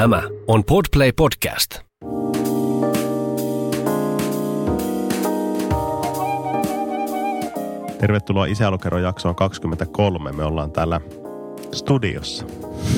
Tämä 0.00 0.22
on 0.46 0.64
Podplay 0.64 1.12
Podcast. 1.12 1.80
Tervetuloa 7.98 8.46
Isälukero 8.46 8.98
jaksoon 8.98 9.34
23. 9.34 10.32
Me 10.32 10.44
ollaan 10.44 10.72
täällä 10.72 11.00
studiossa. 11.72 12.46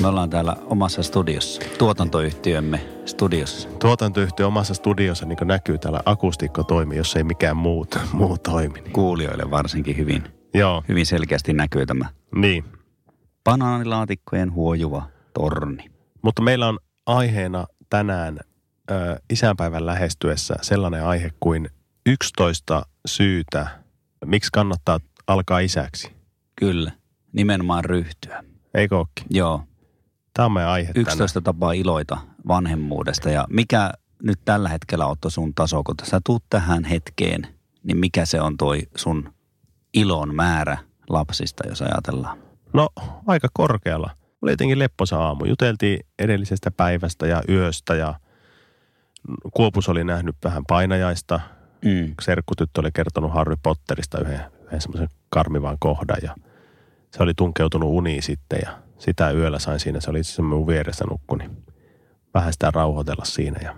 Me 0.01 0.07
ollaan 0.07 0.29
täällä 0.29 0.55
omassa 0.65 1.03
studiossa, 1.03 1.61
tuotantoyhtiömme 1.77 2.85
studiossa. 3.05 3.69
Tuotantoyhtiö 3.69 4.47
omassa 4.47 4.73
studiossa 4.73 5.25
niin 5.25 5.37
kuin 5.37 5.47
näkyy 5.47 5.77
täällä 5.77 5.99
akustiikko 6.05 6.63
toimii, 6.63 6.97
jos 6.97 7.15
ei 7.15 7.23
mikään 7.23 7.57
muu, 7.57 7.85
muu 8.13 8.37
toimi. 8.37 8.81
Niin. 8.81 8.93
Kuulijoille 8.93 9.51
varsinkin 9.51 9.97
hyvin, 9.97 10.23
Joo, 10.53 10.83
hyvin 10.89 11.05
selkeästi 11.05 11.53
näkyy 11.53 11.85
tämä 11.85 12.05
niin. 12.35 12.63
banaanilaatikkojen 13.43 14.53
huojuva 14.53 15.03
torni. 15.33 15.85
Mutta 16.21 16.41
meillä 16.41 16.67
on 16.67 16.79
aiheena 17.05 17.65
tänään 17.89 18.39
ö, 18.91 19.19
isänpäivän 19.29 19.85
lähestyessä 19.85 20.55
sellainen 20.61 21.05
aihe 21.05 21.31
kuin 21.39 21.69
11 22.05 22.85
syytä, 23.05 23.67
miksi 24.25 24.49
kannattaa 24.53 24.99
alkaa 25.27 25.59
isäksi. 25.59 26.11
Kyllä, 26.55 26.91
nimenomaan 27.33 27.85
ryhtyä. 27.85 28.43
Eikö 28.73 28.97
ookin? 28.97 29.25
Joo, 29.29 29.63
Tämä 30.33 30.45
on 30.45 30.51
meidän 30.51 30.71
aihe 30.71 30.91
11 30.95 31.41
tapaa 31.41 31.71
iloita 31.71 32.17
vanhemmuudesta. 32.47 33.29
Ja 33.29 33.47
mikä 33.49 33.91
nyt 34.23 34.39
tällä 34.45 34.69
hetkellä 34.69 35.05
Otto 35.05 35.29
sun 35.29 35.53
taso, 35.53 35.83
kun 35.83 35.95
sä 36.03 36.21
tuut 36.25 36.43
tähän 36.49 36.83
hetkeen, 36.83 37.47
niin 37.83 37.97
mikä 37.97 38.25
se 38.25 38.41
on 38.41 38.57
toi 38.57 38.81
sun 38.95 39.33
ilon 39.93 40.35
määrä 40.35 40.77
lapsista, 41.09 41.67
jos 41.67 41.81
ajatellaan? 41.81 42.37
tänään. 42.37 42.53
No, 42.73 42.89
aika 43.27 43.47
korkealla. 43.53 44.11
Oli 44.43 44.51
jotenkin 44.51 44.79
lepposa 44.79 45.19
aamu. 45.19 45.45
Juteltiin 45.45 45.99
edellisestä 46.19 46.71
päivästä 46.71 47.27
ja 47.27 47.41
yöstä 47.49 47.95
ja 47.95 48.15
Kuopus 49.53 49.89
oli 49.89 50.03
nähnyt 50.03 50.35
vähän 50.43 50.63
painajaista. 50.67 51.39
Mm. 51.85 52.13
Serkkutyttö 52.21 52.81
oli 52.81 52.91
kertonut 52.91 53.33
Harry 53.33 53.55
Potterista 53.63 54.21
yhden, 54.21 54.41
yhden 54.65 54.81
semmoisen 54.81 55.09
karmivan 55.29 55.77
kohdan 55.79 56.17
ja 56.21 56.35
se 57.11 57.23
oli 57.23 57.33
tunkeutunut 57.33 57.89
uniin 57.89 58.23
sitten 58.23 58.59
ja 58.65 58.79
sitä 58.97 59.31
yöllä 59.31 59.59
sain 59.59 59.79
siinä. 59.79 60.01
Se 60.01 60.09
oli 60.09 60.19
itse 60.19 60.29
asiassa 60.29 60.43
mun 60.43 60.67
vieressä 60.67 61.05
nukku, 61.09 61.35
niin 61.35 61.63
vähän 62.33 62.53
sitä 62.53 62.71
rauhoitella 62.71 63.25
siinä 63.25 63.59
ja 63.63 63.75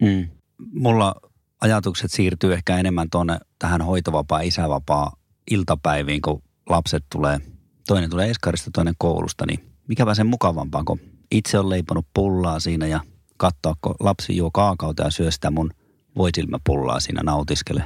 Mm. 0.00 0.28
Mulla 0.72 1.14
ajatukset 1.60 2.10
siirtyy 2.10 2.52
ehkä 2.52 2.76
enemmän 2.76 3.10
tuonne 3.10 3.38
tähän 3.58 3.82
hoitovapaa, 3.82 4.40
isävapaa 4.40 5.12
iltapäiviin, 5.50 6.22
kun 6.22 6.42
lapset 6.68 7.04
tulee, 7.12 7.38
toinen 7.86 8.10
tulee 8.10 8.30
eskarista, 8.30 8.70
toinen 8.74 8.94
koulusta, 8.98 9.46
niin 9.46 9.67
mikäpä 9.88 10.14
sen 10.14 10.26
mukavampaa, 10.26 10.84
kun 10.84 11.00
itse 11.30 11.58
on 11.58 11.70
leiponut 11.70 12.06
pullaa 12.14 12.60
siinä 12.60 12.86
ja 12.86 13.00
katsoa, 13.36 13.74
kun 13.80 13.94
lapsi 14.00 14.36
juo 14.36 14.50
kaakauta 14.50 15.02
ja 15.02 15.10
syö 15.10 15.30
sitä 15.30 15.50
mun 15.50 15.70
voisilmäpullaa 16.16 17.00
siinä 17.00 17.22
nautiskele. 17.24 17.84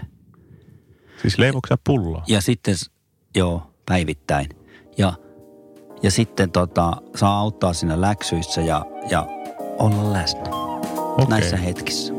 Siis 1.22 1.39
leivoksia 1.39 1.77
pullaa? 1.84 2.25
Ja 2.28 2.41
sitten, 2.41 2.75
joo, 3.36 3.75
päivittäin. 3.86 4.48
Ja, 4.98 5.12
ja 6.03 6.11
sitten 6.11 6.50
tota, 6.50 6.97
saa 7.17 7.39
auttaa 7.39 7.72
siinä 7.72 8.00
läksyissä 8.00 8.61
ja, 8.61 8.84
ja 9.11 9.27
olla 9.78 10.12
läsnä 10.12 10.42
Okei. 10.94 11.27
näissä 11.28 11.56
hetkissä. 11.56 12.12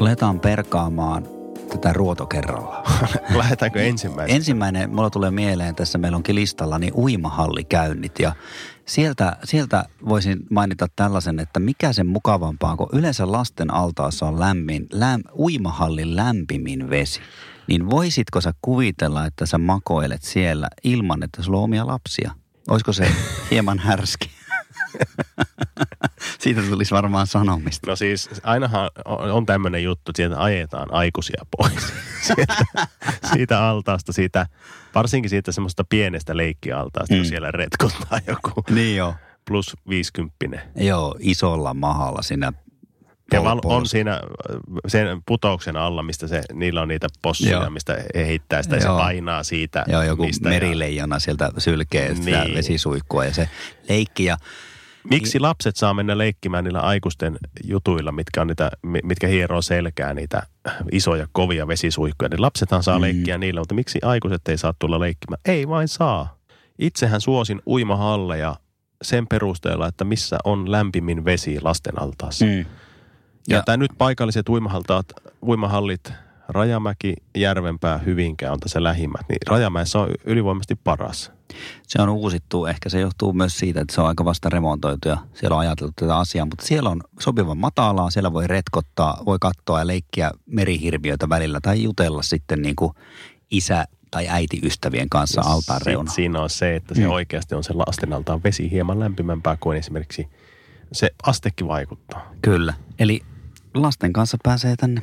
Aletaan 0.00 0.40
perkaamaan 0.40 1.35
tätä 1.68 1.92
ruotokerralla. 1.92 2.82
Lähdetäänkö 3.34 3.82
ensimmäisenä? 3.82 4.36
Ensimmäinen, 4.36 4.94
mulla 4.94 5.10
tulee 5.10 5.30
mieleen 5.30 5.74
tässä, 5.74 5.98
meillä 5.98 6.16
onkin 6.16 6.34
listalla, 6.34 6.78
niin 6.78 6.94
uimahallikäynnit. 6.94 8.18
Ja 8.18 8.32
sieltä, 8.86 9.36
sieltä 9.44 9.84
voisin 10.08 10.38
mainita 10.50 10.86
tällaisen, 10.96 11.40
että 11.40 11.60
mikä 11.60 11.92
sen 11.92 12.06
mukavampaa, 12.06 12.76
kun 12.76 12.88
yleensä 12.92 13.32
lasten 13.32 13.74
altaassa 13.74 14.26
on 14.26 14.40
lämmin, 14.40 14.86
läm, 14.92 15.22
uimahallin 15.38 16.16
lämpimin 16.16 16.90
vesi. 16.90 17.20
Niin 17.66 17.90
voisitko 17.90 18.40
sä 18.40 18.52
kuvitella, 18.62 19.26
että 19.26 19.46
sä 19.46 19.58
makoilet 19.58 20.22
siellä 20.22 20.68
ilman, 20.84 21.22
että 21.22 21.42
sulla 21.42 21.58
on 21.58 21.64
omia 21.64 21.86
lapsia? 21.86 22.30
Olisiko 22.68 22.92
se 22.92 23.08
hieman 23.50 23.78
härski? 23.78 24.35
Siitä 26.40 26.62
tulisi 26.62 26.94
varmaan 26.94 27.26
sanomista. 27.26 27.90
No 27.90 27.96
siis 27.96 28.30
ainahan 28.42 28.90
on 29.04 29.46
tämmöinen 29.46 29.84
juttu, 29.84 30.10
että 30.10 30.16
sieltä 30.16 30.42
ajetaan 30.42 30.94
aikuisia 30.94 31.42
pois. 31.56 31.92
Sieltä, 32.26 32.56
siitä 33.32 33.68
altaasta, 33.68 34.12
siitä, 34.12 34.46
varsinkin 34.94 35.30
siitä 35.30 35.52
semmoista 35.52 35.84
pienestä 35.84 36.36
leikkialtaasta, 36.36 37.14
mm. 37.14 37.18
kun 37.18 37.26
siellä 37.26 37.50
retkottaa 37.50 38.18
joku 38.26 38.64
Niin 38.70 38.96
joo. 38.96 39.14
plus 39.48 39.76
50. 39.88 40.58
Joo, 40.76 41.14
isolla 41.20 41.74
mahalla 41.74 42.22
siinä 42.22 42.52
Ja 43.32 43.44
val- 43.44 43.60
on 43.64 43.86
siinä 43.86 44.20
sen 44.88 45.22
putouksen 45.26 45.76
alla, 45.76 46.02
mistä 46.02 46.26
se, 46.26 46.42
niillä 46.52 46.82
on 46.82 46.88
niitä 46.88 47.06
possuja, 47.22 47.50
Joo. 47.52 47.70
mistä 47.70 47.96
he 48.14 48.26
heittää 48.26 48.62
sitä 48.62 48.74
ja 48.74 48.80
se 48.80 48.88
painaa 48.88 49.42
siitä. 49.42 49.84
Joo, 49.88 50.02
joku 50.02 50.22
mistä 50.26 50.48
merileijona 50.48 51.18
sieltä 51.18 51.50
sylkee 51.58 52.14
sitä 52.14 52.44
Niin. 52.44 52.54
vesisuihkua 52.56 53.24
ja 53.24 53.34
se 53.34 53.48
leikki. 53.88 54.24
Ja, 54.24 54.36
Miksi 55.10 55.40
lapset 55.40 55.76
saa 55.76 55.94
mennä 55.94 56.18
leikkimään 56.18 56.64
niillä 56.64 56.80
aikuisten 56.80 57.38
jutuilla, 57.64 58.12
mitkä, 58.12 58.40
on 58.40 58.46
niitä, 58.46 58.70
mi- 58.82 59.00
mitkä 59.02 59.26
hieroo 59.26 59.62
selkää 59.62 60.14
niitä 60.14 60.42
isoja, 60.92 61.26
kovia 61.32 61.66
vesisuihkuja? 61.68 62.28
Niin 62.28 62.42
lapsethan 62.42 62.82
saa 62.82 62.98
Mm. 62.98 63.02
leikkiä 63.02 63.38
niillä, 63.38 63.60
mutta 63.60 63.74
miksi 63.74 63.98
aikuiset 64.02 64.48
ei 64.48 64.58
saa 64.58 64.74
tulla 64.78 65.00
leikkimään? 65.00 65.40
Ei 65.44 65.68
vain 65.68 65.88
saa. 65.88 66.36
Itsehän 66.78 67.20
suosin 67.20 67.62
uimahalleja 67.66 68.56
sen 69.02 69.26
perusteella, 69.26 69.86
että 69.88 70.04
missä 70.04 70.38
on 70.44 70.72
lämpimin 70.72 71.24
vesi 71.24 71.60
lasten 71.60 72.02
altaassa. 72.02 72.44
Mm. 72.44 72.50
Ja, 72.58 72.64
Ja- 73.48 73.56
ja 73.56 73.62
tämä 73.62 73.76
nyt 73.76 73.90
paikalliset 73.98 74.48
uimahaltaat, 74.48 75.06
uimahallit, 75.46 76.12
Rajamäki, 76.48 77.14
Järvenpää, 77.36 77.98
Hyvinkää 77.98 78.52
on 78.52 78.60
tässä 78.60 78.82
lähimmät, 78.82 79.28
niin 79.28 79.38
Rajamäessä 79.46 79.98
on 79.98 80.08
ylivoimaisesti 80.24 80.74
paras. 80.74 81.32
se 81.82 82.02
on 82.02 82.08
uusittu. 82.08 82.66
Ehkä 82.66 82.88
se 82.88 83.00
johtuu 83.00 83.32
myös 83.32 83.58
siitä, 83.58 83.80
että 83.80 83.94
se 83.94 84.00
on 84.00 84.06
aika 84.06 84.24
vasta 84.24 84.48
remontoitu 84.50 85.08
ja 85.08 85.16
siellä 85.34 85.54
on 85.54 85.60
ajateltu 85.60 85.92
tätä 85.96 86.16
asiaa. 86.18 86.46
Mutta 86.46 86.66
siellä 86.66 86.90
on 86.90 87.00
sopivan 87.20 87.58
matalaa, 87.58 88.10
siellä 88.10 88.32
voi 88.32 88.46
retkottaa, 88.46 89.22
voi 89.26 89.38
katsoa 89.40 89.78
ja 89.78 89.86
leikkiä 89.86 90.30
merihirviöitä 90.46 91.28
välillä 91.28 91.58
tai 91.62 91.82
jutella 91.82 92.22
sitten 92.22 92.62
niin 92.62 92.76
kuin 92.76 92.92
isä 93.50 93.84
tai 94.10 94.28
äiti 94.28 94.60
ystävien 94.62 95.08
kanssa 95.10 95.40
altaan 95.40 95.60
Sitten 95.78 95.86
reunaan. 95.86 96.14
Siinä 96.14 96.40
on 96.40 96.50
se, 96.50 96.76
että 96.76 96.94
se 96.94 97.00
Mm. 97.04 97.10
oikeasti 97.10 97.54
on 97.54 97.64
se 97.64 97.72
lasten 97.72 98.12
altaan 98.12 98.42
vesi 98.42 98.70
hieman 98.70 99.00
lämpimämpää 99.00 99.56
kuin 99.60 99.78
esimerkiksi 99.78 100.28
se 100.92 101.10
astekin 101.22 101.68
vaikuttaa. 101.68 102.32
Kyllä. 102.42 102.74
Eli 102.98 103.20
lasten 103.74 104.12
kanssa 104.12 104.38
pääsee 104.42 104.76
tänne 104.76 105.02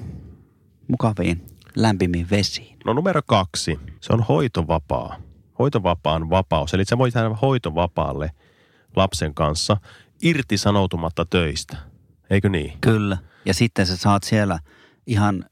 mukaviin 0.88 1.45
lämpimiin 1.75 2.27
vesiin. 2.31 2.77
No 2.85 2.94
numero 2.94 3.21
kaksi, 3.25 3.79
se 4.01 4.13
on 4.13 4.21
hoitovapaa. 4.21 5.16
Hoitovapaan 5.59 6.29
vapaus. 6.29 6.73
Eli 6.73 6.85
sä 6.85 6.97
voit 6.97 7.16
jäädä 7.16 7.29
hoitovapaalle 7.41 8.31
lapsen 8.95 9.33
kanssa 9.33 9.77
irtisanoutumatta 10.23 11.25
töistä. 11.29 11.77
Eikö 12.29 12.49
niin? 12.49 12.73
Kyllä. 12.81 13.17
Ja 13.45 13.53
sitten 13.53 13.85
sä 13.85 13.97
saat 13.97 14.23
siellä 14.23 14.59
ihan 15.07 15.45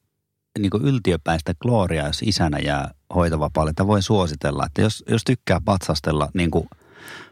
niin 0.59 0.69
kuin 0.69 0.83
yltiöpäistä 0.83 1.53
gloriaa, 1.61 2.07
jos 2.07 2.21
isänä 2.21 2.59
jää 2.59 2.91
hoitovapaalle. 3.15 3.69
Että 3.69 3.87
voi 3.87 4.01
suositella, 4.01 4.65
että 4.65 4.81
jos, 4.81 5.03
jos 5.09 5.23
tykkää 5.23 5.61
patsastella 5.65 6.29
niin 6.33 6.51
kuin, 6.51 6.67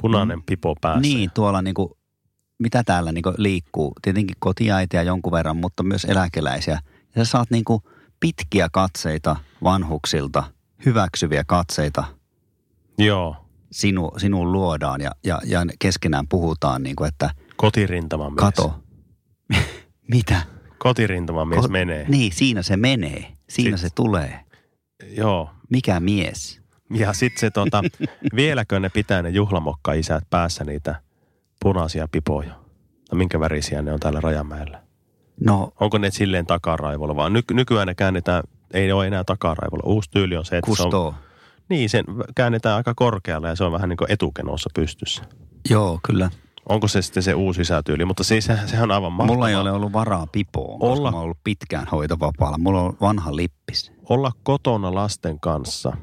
Punainen 0.02 0.44
pipo 0.44 0.76
päässä. 0.82 1.02
niin 1.02 1.32
tuolla 1.34 1.62
niin 1.62 1.74
kuin, 1.74 1.90
mitä 2.60 2.84
täällä 2.84 3.12
niin 3.12 3.22
kuin 3.22 3.36
liikkuu. 3.38 3.94
Tietenkin 4.02 4.36
kotiäitiä 4.40 5.04
jonkun 5.04 5.32
verran, 5.32 5.58
mutta 5.58 5.84
myös 5.84 6.06
eläkeläisiä. 6.06 6.80
Sä 7.20 7.26
saat 7.26 7.52
niin 7.52 7.64
kuin 7.64 7.84
pitkiä 8.20 8.68
katseita 8.72 9.36
vanhuksilta, 9.64 10.44
hyväksyviä 10.86 11.44
katseita 11.48 12.04
Joo. 12.98 13.36
sinu, 13.72 14.12
sinuun 14.18 14.52
luodaan 14.52 15.02
ja, 15.02 15.12
ja, 15.24 15.40
ja 15.46 15.66
keskenään 15.80 16.28
puhutaan 16.28 16.84
niin 16.84 16.96
kuin, 16.96 17.08
että 17.08 17.30
Kotirintama 17.56 18.30
mies. 18.30 18.36
kato, 18.40 18.80
mitä? 20.14 20.42
Kotirintama 20.78 21.46
mies 21.46 21.66
Ko- 21.66 21.70
menee. 21.70 22.06
Niin, 22.10 22.34
siinä 22.34 22.62
se 22.62 22.78
menee. 22.78 23.34
Siinä 23.50 23.78
Sit- 23.78 23.82
se 23.90 23.96
tulee. 23.96 24.40
Joo. 25.18 25.50
Mikä 25.70 26.00
mies? 26.00 26.62
Ja 26.94 27.14
sitten 27.14 27.40
se 27.40 27.52
tota, 27.52 27.82
vieläkö 28.36 28.80
ne 28.80 28.90
pitää 28.90 29.22
ne 29.22 29.30
juhlamokka-isät 29.30 30.24
päässä 30.30 30.64
niitä 30.64 31.02
punaisia 31.62 32.08
pipoja? 32.12 32.54
No 33.12 33.18
minkä 33.18 33.40
värisiä 33.40 33.82
ne 33.82 33.94
on 33.94 34.00
täällä 34.00 34.22
Rajamäellä? 34.22 34.84
No, 35.46 35.72
Onko 35.80 35.98
ne 35.98 36.12
silleen 36.12 36.46
takaraivolla, 36.46 37.16
vaan 37.16 37.34
ny- 37.34 37.42
nykyään 37.54 37.88
ne 37.88 37.96
käännetään, 37.96 38.44
ei 38.74 38.88
ne 38.88 38.94
ole 38.94 39.08
enää 39.08 39.24
takaraivolla. 39.24 39.84
Uusi 39.86 40.10
tyyli 40.12 40.38
on 40.38 40.46
se, 40.46 40.58
että 40.58 40.76
se 40.76 40.84
on, 40.84 40.86
kustoo. 40.86 41.14
niin, 41.70 41.90
sen 41.90 42.06
käännetään 42.36 42.76
aika 42.76 42.94
korkealle 42.96 43.48
ja 43.48 43.56
se 43.56 43.64
on 43.64 43.72
vähän 43.72 43.90
niin 43.90 43.98
kuin 43.98 44.12
etukenossa 44.12 44.70
pystyssä. 44.76 45.24
Joo, 45.70 46.00
kyllä. 46.08 46.30
Onko 46.70 46.88
se 46.88 47.02
sitten 47.02 47.24
se 47.24 47.34
uusi 47.34 47.58
sisätyyli, 47.58 48.06
mutta 48.06 48.24
siis 48.24 48.46
se, 48.46 48.60
sehän 48.66 48.84
on 48.84 48.92
aivan 48.96 49.12
mahtavaa. 49.14 49.36
Mulla 49.36 49.50
ei 49.50 49.56
ole 49.56 49.72
ollut 49.72 49.94
varaa 49.94 50.28
pipoon, 50.32 50.80
koska 50.80 51.00
Olla- 51.00 51.12
mä 51.12 51.18
oon 51.18 51.24
ollut 51.24 51.38
pitkään 51.44 51.88
hoitovapaalla. 51.92 52.58
Mulla 52.58 52.82
on 52.82 52.98
vanha 53.02 53.36
lippis. 53.36 53.92
Olla 54.10 54.32
kotona 54.44 54.96
lasten 54.96 55.40
kanssa 55.40 55.98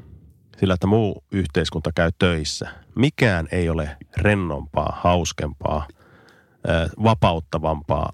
sillä, 0.59 0.73
että 0.73 0.87
muu 0.87 1.23
yhteiskunta 1.31 1.89
käy 1.95 2.11
töissä. 2.19 2.69
Mikään 2.95 3.47
ei 3.51 3.69
ole 3.69 3.97
rennompaa, 4.17 4.97
hauskempaa, 5.01 5.87
vapauttavampaa. 7.03 8.13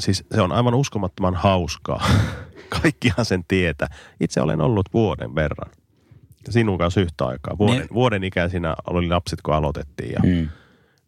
Siis 0.00 0.24
se 0.34 0.40
on 0.42 0.52
aivan 0.52 0.74
uskomattoman 0.74 1.34
hauskaa. 1.34 2.04
Kaikkihan 2.82 3.24
sen 3.24 3.44
tietää. 3.48 3.88
Itse 4.20 4.40
olen 4.40 4.60
ollut 4.60 4.88
vuoden 4.94 5.34
verran. 5.34 5.70
Sinun 6.50 6.78
kanssa 6.78 7.00
yhtä 7.00 7.26
aikaa. 7.26 7.58
Vuoden, 7.58 7.78
Ne- 7.80 7.86
vuoden 7.94 8.24
ikäisinä 8.24 8.74
oli 8.86 9.08
lapset, 9.08 9.42
kun 9.42 9.54
aloitettiin. 9.54 10.12
Ja 10.12 10.20
Mm. 10.22 10.48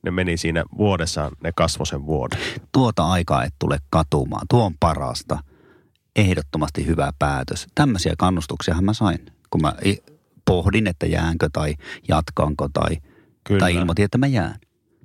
ne 0.03 0.11
meni 0.11 0.37
siinä 0.37 0.65
vuodessaan, 0.79 1.33
ne 1.43 1.53
kasvoi 1.53 1.87
sen 1.87 2.07
vuoden. 2.07 2.39
Tuota 2.73 3.07
aikaa 3.07 3.45
et 3.45 3.55
tule 3.59 3.79
katumaan. 3.91 4.47
Tuo 4.51 4.65
on 4.65 4.75
parasta. 4.81 5.39
Ehdottomasti 6.17 6.87
hyvä 6.87 7.13
päätös. 7.19 7.67
Tämmöisiä 7.75 8.15
kannustuksiahan 8.19 8.85
mä 8.85 8.93
sain, 8.93 9.19
kun 9.51 9.63
mä 9.63 9.73
pohdin, 10.45 10.87
että 10.87 11.07
jäänkö 11.07 11.49
tai 11.53 11.75
jatkanko 12.09 12.69
tai, 12.73 12.97
Kyllä. 13.45 13.61
tai 13.61 13.75
ilmoitin, 13.75 14.05
että 14.05 14.19
mä 14.19 14.27
jään. 14.27 14.55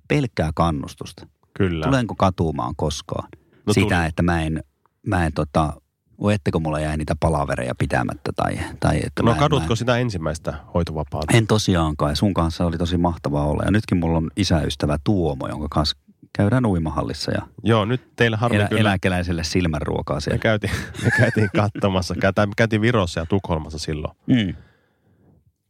Pelkkää 0.07 0.51
kannustusta. 0.55 1.27
Kyllä. 1.53 1.85
Tulenko 1.85 2.15
katumaan 2.15 2.73
koskaan? 2.75 3.29
No 3.67 3.73
Sitä, 3.73 3.95
tuli. 3.95 4.07
että 4.07 4.23
mä 4.23 4.41
en, 4.41 4.63
mä 5.07 5.25
en 5.25 5.33
tota, 5.33 5.73
voi 6.21 6.33
etteko 6.33 6.59
mulla 6.59 6.79
jäi 6.79 6.97
niitä 6.97 7.15
palavereja 7.19 7.75
pitämättä 7.75 8.31
tai, 8.35 8.59
tai 8.79 8.97
että 9.05 9.23
No 9.23 9.25
mä 9.25 9.31
en, 9.31 9.39
kadutko 9.39 9.69
mä 9.69 9.75
sitä 9.75 9.97
ensimmäistä 9.97 10.53
hoitovapaata? 10.73 11.27
en, 11.33 11.37
en 11.37 11.47
tosiaankaan. 11.47 12.11
Ja 12.11 12.15
sun 12.15 12.33
kanssa 12.33 12.65
oli 12.65 12.77
tosi 12.77 12.97
mahtavaa 12.97 13.45
olla. 13.45 13.63
Ja 13.65 13.71
nytkin 13.71 13.97
mulla 13.97 14.17
on 14.17 14.29
isäystävä 14.37 14.97
Tuomo, 15.03 15.47
jonka 15.47 15.67
kanssa 15.69 15.97
käydään 16.33 16.65
uimahallissa 16.65 17.31
ja 17.31 17.41
Joo, 17.63 17.85
nyt 17.85 18.15
teillä 18.15 18.37
harmi 18.37 18.57
elä, 18.57 18.67
kyllä. 18.67 18.81
eläkeläiselle 18.81 19.43
silmänruokaa 19.43 20.17
Me 20.17 20.21
siellä. 20.21 20.39
käytiin, 20.39 20.73
me 21.03 21.11
käytiin 21.17 21.49
katsomassa, 21.55 22.15
käytiin, 22.21 22.49
me 22.49 22.53
käytiin 22.57 22.81
Virossa 22.81 23.19
ja 23.19 23.25
Tukholmassa 23.25 23.77
silloin. 23.79 24.17
Mm. 24.27 24.53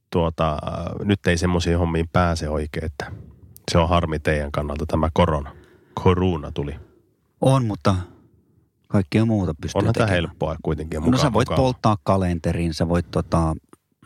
Tuota, 0.10 0.58
nyt 1.04 1.28
ei 1.28 1.38
semmoisiin 1.38 1.78
hommiin 1.80 2.10
pääse 2.14 2.50
oikein, 2.50 2.86
että 2.86 3.12
se 3.72 3.78
on 3.78 3.90
harmi 3.90 4.20
teidän 4.20 4.52
kannalta 4.52 4.86
tämä 4.86 5.10
korona. 5.14 5.52
Koruna 6.04 6.52
tuli. 6.52 6.76
On, 7.42 7.66
mutta 7.66 7.96
kaikkea 8.88 9.26
muuta 9.26 9.54
pystyy 9.62 9.80
Onhan 9.80 9.94
tämä 9.94 10.06
tekemään. 10.06 10.24
helppoa 10.30 10.56
kuitenkin. 10.64 11.04
ja 11.04 11.12
No 11.12 11.18
sä 11.18 11.34
voit 11.34 11.50
mukavaa. 11.50 11.64
polttaa 11.64 11.98
kalenterin, 12.04 12.74
sä 12.74 12.90
voit 12.90 13.12
tota, 13.12 13.56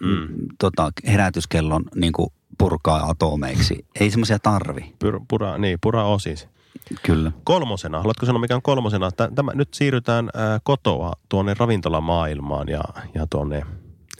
Mm. 0.01 0.07
mm. 0.09 0.27
tota, 0.59 0.91
herätyskellon 1.07 1.83
niin 1.95 2.13
purkaa 2.57 3.09
atomeiksi. 3.09 3.85
Ei 3.99 4.09
semmoisia 4.11 4.39
tarvi. 4.39 4.95
Pur, 4.99 5.21
pura, 5.27 5.57
niin, 5.57 5.77
pura 5.81 6.05
osis. 6.05 6.47
Kyllä. 7.03 7.31
Kolmosena, 7.43 7.97
haluatko 7.97 8.25
sanoa 8.25 8.41
mikä 8.41 8.55
on 8.55 8.61
kolmosena? 8.61 9.11
Tä- 9.11 9.29
Tämä, 9.35 9.51
nyt 9.53 9.73
siirrytään 9.73 10.29
kotoa 10.63 11.13
tuonne 11.29 11.53
ravintolamaailmaan 11.59 12.67
ja, 12.67 12.83
ja 13.15 13.27
tuonne, 13.29 13.61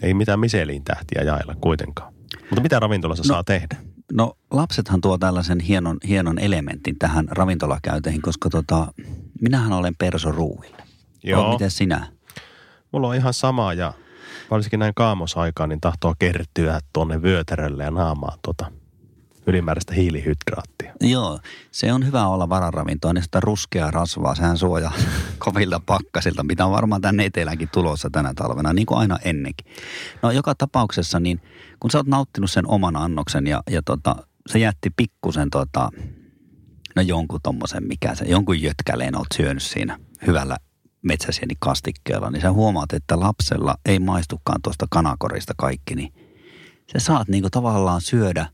ei 0.02 0.14
mitään 0.14 0.40
Michelin 0.40 0.84
tähtiä 0.84 1.22
jaella 1.24 1.56
kuitenkaan. 1.62 2.14
Mutta 2.42 2.62
mitä 2.62 2.80
ravintolassa 2.80 3.24
no. 3.24 3.28
saa 3.28 3.44
tehdä? 3.44 3.78
No 4.14 4.38
lapsethan 4.52 5.02
tuo 5.02 5.18
tällaisen 5.18 5.60
hienon, 5.60 5.98
hienon 6.08 6.40
elementin 6.40 7.00
tähän 7.00 7.28
ravintolakäyteihin, 7.32 8.22
koska 8.22 8.50
tota, 8.50 8.94
minähän 9.42 9.74
olen 9.74 9.96
persoruuille. 9.96 10.84
Joo. 11.24 11.52
Miten 11.52 11.72
sinä? 11.72 12.08
Mulla 12.92 13.08
on 13.08 13.16
ihan 13.16 13.34
sama 13.34 13.74
ja 13.74 13.94
varsinkin 14.52 14.80
näin 14.80 14.94
kaamosaikaan, 14.96 15.70
niin 15.70 15.82
tahtoo 15.82 16.16
kertyä 16.20 16.80
tuonne 16.94 17.22
vyötärölle 17.22 17.84
ja 17.84 17.92
naamaan 17.92 18.40
tuota 18.42 18.72
ylimääräistä 19.48 19.94
hiilihydraattia. 19.94 20.94
Joo, 21.02 21.40
se 21.72 21.94
on 21.94 22.06
hyvä 22.06 22.28
olla 22.28 22.50
vararavintoa, 22.50 23.14
niin 23.14 23.24
sitä 23.24 23.40
ruskeaa 23.40 23.92
rasvaa, 23.92 24.36
sehän 24.36 24.58
suojaa 24.58 24.94
kovilta 25.46 25.82
pakkasilta, 25.86 26.44
mitä 26.44 26.66
on 26.66 26.72
varmaan 26.72 27.02
tänne 27.02 27.26
eteläänkin 27.26 27.70
tulossa 27.74 28.10
tänä 28.10 28.34
talvena, 28.36 28.74
niin 28.74 28.86
kuin 28.86 28.98
aina 28.98 29.18
ennenkin. 29.24 29.74
No 30.22 30.32
joka 30.32 30.56
tapauksessa, 30.56 31.20
niin 31.20 31.42
kun 31.80 31.92
sä 31.92 31.98
oot 31.98 32.08
nauttinut 32.08 32.52
sen 32.52 32.68
oman 32.68 32.96
annoksen 32.96 33.48
ja, 33.48 33.64
ja 33.70 33.82
tota, 33.82 34.16
se 34.48 34.60
jätti 34.60 34.90
pikkusen 34.98 35.50
tota, 35.50 35.90
no 36.96 37.02
jonkun 37.02 37.40
tommosen, 37.44 37.88
mikä 37.88 38.16
se, 38.16 38.26
jonkun 38.26 38.62
jötkäleen 38.62 39.18
oot 39.18 39.28
syönyt 39.36 39.64
siinä 39.64 40.00
hyvällä 40.28 40.58
metsäsieni 41.02 41.54
kastikkeella, 41.60 42.32
niin 42.32 42.42
sä 42.42 42.52
huomaat, 42.52 42.94
että 42.94 43.20
lapsella 43.20 43.76
ei 43.86 44.00
maistukaan 44.00 44.62
tuosta 44.62 44.86
kanakorista 44.90 45.54
kaikki, 45.58 45.96
niin 45.96 46.14
sä 46.94 47.00
saat 47.00 47.28
niinku 47.28 47.50
tavallaan 47.50 48.02
syödä 48.02 48.48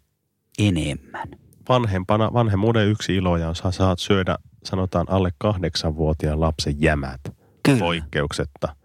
enemmän. 0.58 1.28
Vanhempana, 1.70 2.34
vanhemmuuden 2.34 2.88
yksi 2.88 3.16
iloja 3.16 3.50
on, 3.50 3.56
sä 3.56 3.72
saat 3.72 4.00
syödä 4.00 4.38
sanotaan 4.64 5.06
alle 5.10 5.30
kahdeksanvuotiaan 5.38 6.40
lapsen 6.40 6.82
jämät 6.82 7.22
Kyllä. 7.64 7.80
poikkeuksetta. 7.80 8.76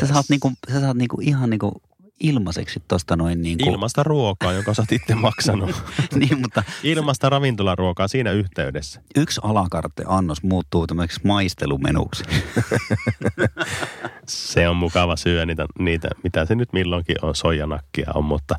Sä 0.00 0.06
saat, 0.06 0.26
niinku, 0.28 0.52
sä 0.72 0.80
saat 0.80 0.96
niinku 0.96 1.18
ihan 1.20 1.50
niinku 1.50 1.82
ilmaiseksi 2.20 2.82
tosta 2.88 3.16
noin 3.16 3.42
niinku. 3.42 3.70
Ilmasta 3.70 4.02
ruokaa, 4.02 4.52
jonka 4.52 4.74
sä 4.74 4.82
oot 4.82 4.92
itse 4.92 5.14
maksanut. 5.28 5.82
niin, 6.14 6.40
mutta 6.40 6.62
Ilmasta 6.82 7.28
ravintolaruokaa 7.28 8.08
siinä 8.08 8.32
yhteydessä. 8.32 9.00
yksi 9.16 9.40
alakarte 9.44 10.04
annos 10.06 10.42
muuttuu 10.42 10.86
tämmöiseksi 10.86 11.20
maistelumenuksi. 11.24 12.24
Se 14.28 14.68
on 14.68 14.76
mukava 14.76 15.16
syödä 15.16 15.46
niitä, 15.46 15.66
niitä, 15.78 16.08
mitä 16.22 16.46
se 16.46 16.54
nyt 16.54 16.72
milloinkin 16.72 17.16
on, 17.22 17.34
soijanakkia 17.34 18.10
on, 18.14 18.24
mutta 18.24 18.54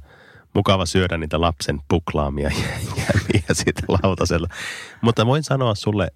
mukava 0.54 0.86
syödä 0.86 1.18
niitä 1.18 1.42
lapsen 1.42 1.80
puklaamia 1.88 2.52
jäämiä 2.98 3.44
siitä 3.54 3.82
lautasella. 3.88 4.48
Mutta 5.02 5.26
voin 5.26 5.44
sanoa 5.44 5.76
sulle, 5.76 6.12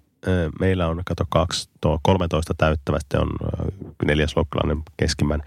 meillä 0.60 0.88
on, 0.88 1.02
kato, 1.06 1.24
kaksi, 1.28 1.70
tuo 1.80 1.98
13 2.02 2.54
täyttävästi 2.54 3.16
on 3.16 3.30
ö, 3.42 3.72
neljäs 4.04 4.36
luokkalainen 4.36 4.82
keskimmäinen. 4.96 5.46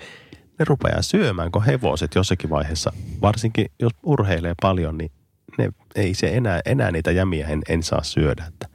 Ne 0.59 0.65
rupeaa 0.65 1.01
syömään, 1.01 1.51
kun 1.51 1.63
hevoset 1.63 2.15
jossakin 2.15 2.49
vaiheessa, 2.49 2.93
varsinkin 3.21 3.65
jos 3.79 3.91
urheilee 4.03 4.53
paljon, 4.61 4.97
niin 4.97 5.11
ne, 5.57 5.69
ei 5.95 6.13
se 6.13 6.37
enää, 6.37 6.61
enää 6.65 6.91
niitä 6.91 7.11
jämiä 7.11 7.47
en, 7.47 7.61
en 7.69 7.83
saa 7.83 8.03
syödä. 8.03 8.45
Että 8.47 8.67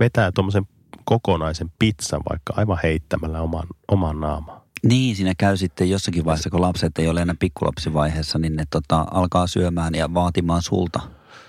vetää 0.00 0.32
tuommoisen 0.32 0.64
kokonaisen 1.04 1.72
pizzan 1.78 2.22
vaikka 2.30 2.52
aivan 2.56 2.78
heittämällä 2.82 3.40
oman, 3.40 3.66
oman 3.88 4.20
naamaan. 4.20 4.57
Niin, 4.82 5.16
siinä 5.16 5.32
käy 5.38 5.56
sitten 5.56 5.90
jossakin 5.90 6.24
vaiheessa, 6.24 6.50
kun 6.50 6.60
lapset 6.60 6.98
ei 6.98 7.08
ole 7.08 7.22
enää 7.22 7.34
pikkulapsivaiheessa, 7.38 8.38
niin 8.38 8.56
ne 8.56 8.64
tota, 8.70 9.06
alkaa 9.10 9.46
syömään 9.46 9.94
ja 9.94 10.14
vaatimaan 10.14 10.62
sulta. 10.62 11.00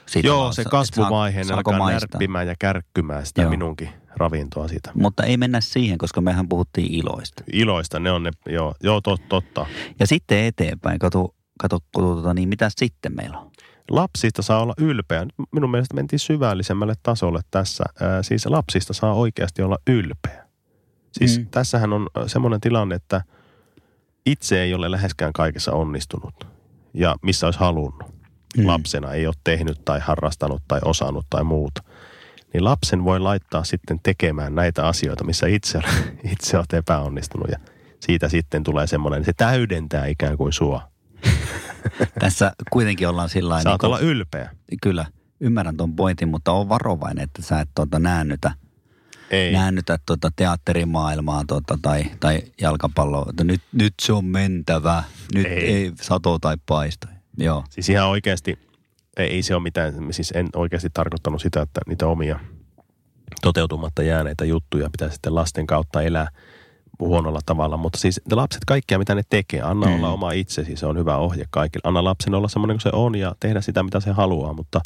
Siitä 0.05 0.27
Joo, 0.27 0.43
vaan, 0.43 0.53
se 0.53 0.63
kasvuvaihe, 0.63 1.43
saako 1.43 1.57
alkaa 1.57 1.77
maistaa. 1.77 2.07
närppimään 2.13 2.47
ja 2.47 2.55
kärkkymään 2.59 3.25
sitä 3.25 3.41
Joo. 3.41 3.49
minunkin 3.49 3.89
ravintoa 4.15 4.67
siitä. 4.67 4.91
Mutta 4.93 5.23
ei 5.23 5.37
mennä 5.37 5.61
siihen, 5.61 5.97
koska 5.97 6.21
mehän 6.21 6.49
puhuttiin 6.49 6.93
iloista. 6.93 7.43
Iloista 7.53 7.99
ne 7.99 8.11
on 8.11 8.23
ne, 8.23 8.31
joo, 8.49 8.75
joo 8.83 9.01
tot, 9.01 9.21
totta. 9.29 9.65
Ja 9.99 10.07
sitten 10.07 10.45
eteenpäin, 10.45 10.99
kato, 10.99 11.35
kato, 11.59 11.79
kato 11.95 12.15
tota, 12.15 12.33
niin 12.33 12.49
mitä 12.49 12.69
sitten 12.77 13.15
meillä 13.15 13.39
on? 13.39 13.51
Lapsista 13.89 14.41
saa 14.41 14.61
olla 14.61 14.73
ylpeä. 14.77 15.25
Minun 15.51 15.71
mielestä 15.71 15.95
mentiin 15.95 16.19
syvällisemmälle 16.19 16.93
tasolle 17.03 17.41
tässä. 17.51 17.83
Ää, 18.01 18.23
siis 18.23 18.45
lapsista 18.45 18.93
saa 18.93 19.13
oikeasti 19.13 19.61
olla 19.61 19.77
ylpeä. 19.87 20.48
Siis 21.19 21.39
mm. 21.39 21.47
Tässähän 21.51 21.93
on 21.93 22.07
äh, 22.17 22.23
semmoinen 22.27 22.61
tilanne, 22.61 22.95
että 22.95 23.21
itse 24.25 24.61
ei 24.61 24.73
ole 24.73 24.91
läheskään 24.91 25.33
kaikessa 25.33 25.71
onnistunut. 25.71 26.47
Ja 26.93 27.15
missä 27.21 27.47
olisi 27.47 27.59
halunnut. 27.59 28.13
Mm. 28.57 28.67
Lapsena 28.67 29.13
ei 29.13 29.27
ole 29.27 29.35
tehnyt 29.43 29.85
tai 29.85 29.99
harrastanut 29.99 30.61
tai 30.67 30.79
osannut 30.85 31.25
tai 31.29 31.43
muuta. 31.43 31.83
Niin 32.53 32.63
lapsen 32.63 33.03
voi 33.03 33.19
laittaa 33.19 33.63
sitten 33.63 33.99
tekemään 34.03 34.55
näitä 34.55 34.87
asioita, 34.87 35.23
missä 35.23 35.47
itse, 35.47 35.79
itse 36.33 36.57
olet 36.57 36.73
epäonnistunut. 36.73 37.47
Ja 37.51 37.59
siitä 37.99 38.29
sitten 38.29 38.63
tulee 38.63 38.87
semmoinen, 38.87 39.25
se 39.25 39.33
täydentää 39.37 40.05
ikään 40.05 40.37
kuin 40.37 40.53
sua. 40.53 40.81
Tässä 42.19 42.51
kuitenkin 42.71 43.07
ollaan 43.07 43.29
sillä 43.29 43.49
lailla. 43.49 43.69
Saat 43.69 43.83
olla 43.83 43.99
ylpeä. 43.99 44.49
Kyllä, 44.81 45.05
ymmärrän 45.39 45.77
tuon 45.77 45.95
pointin, 45.95 46.27
mutta 46.27 46.51
on 46.51 46.69
varovainen, 46.69 47.23
että 47.23 47.41
sä 47.41 47.59
et 47.59 47.69
tuota, 47.75 47.99
näännytä, 47.99 48.51
Ei. 49.31 49.53
näännytä 49.53 49.99
tuota 50.05 50.31
teatterimaailmaa 50.35 51.43
tuota, 51.47 51.79
tai, 51.81 52.03
tai 52.19 52.41
jalkapalloa. 52.61 53.25
Että 53.29 53.43
nyt, 53.43 53.61
nyt 53.71 53.93
se 54.01 54.13
on 54.13 54.25
mentävä, 54.25 55.03
nyt 55.33 55.45
Ei. 55.45 55.75
ei, 55.75 55.91
sato 56.01 56.39
tai 56.39 56.57
paista. 56.65 57.07
Joo, 57.37 57.63
Siis 57.69 57.89
ihan 57.89 58.07
oikeasti, 58.07 58.59
ei, 59.17 59.27
ei 59.27 59.43
se 59.43 59.55
ole 59.55 59.63
mitään, 59.63 59.93
siis 60.11 60.31
en 60.35 60.49
oikeasti 60.55 60.89
tarkoittanut 60.93 61.41
sitä, 61.41 61.61
että 61.61 61.81
niitä 61.87 62.07
omia 62.07 62.39
toteutumatta 63.41 64.03
jääneitä 64.03 64.45
juttuja 64.45 64.89
pitää 64.89 65.09
sitten 65.09 65.35
lasten 65.35 65.67
kautta 65.67 66.01
elää 66.01 66.27
huonolla 66.99 67.39
tavalla. 67.45 67.77
Mutta 67.77 67.99
siis 67.99 68.21
lapset, 68.31 68.65
kaikkea 68.65 68.99
mitä 68.99 69.15
ne 69.15 69.21
tekee, 69.29 69.61
anna. 69.61 69.87
Mm. 69.87 69.95
olla 69.95 70.09
oma 70.09 70.31
itsesi, 70.31 70.75
se 70.75 70.85
on 70.85 70.97
hyvä 70.97 71.17
ohje 71.17 71.45
kaikille. 71.49 71.81
Anna 71.87 72.03
lapsen 72.03 72.35
olla 72.35 72.47
semmoinen 72.47 72.75
kuin 72.75 72.81
se 72.81 72.89
on 72.93 73.15
ja 73.15 73.35
tehdä 73.39 73.61
sitä, 73.61 73.83
mitä 73.83 73.99
se 73.99 74.11
haluaa, 74.11 74.53
mutta 74.53 74.81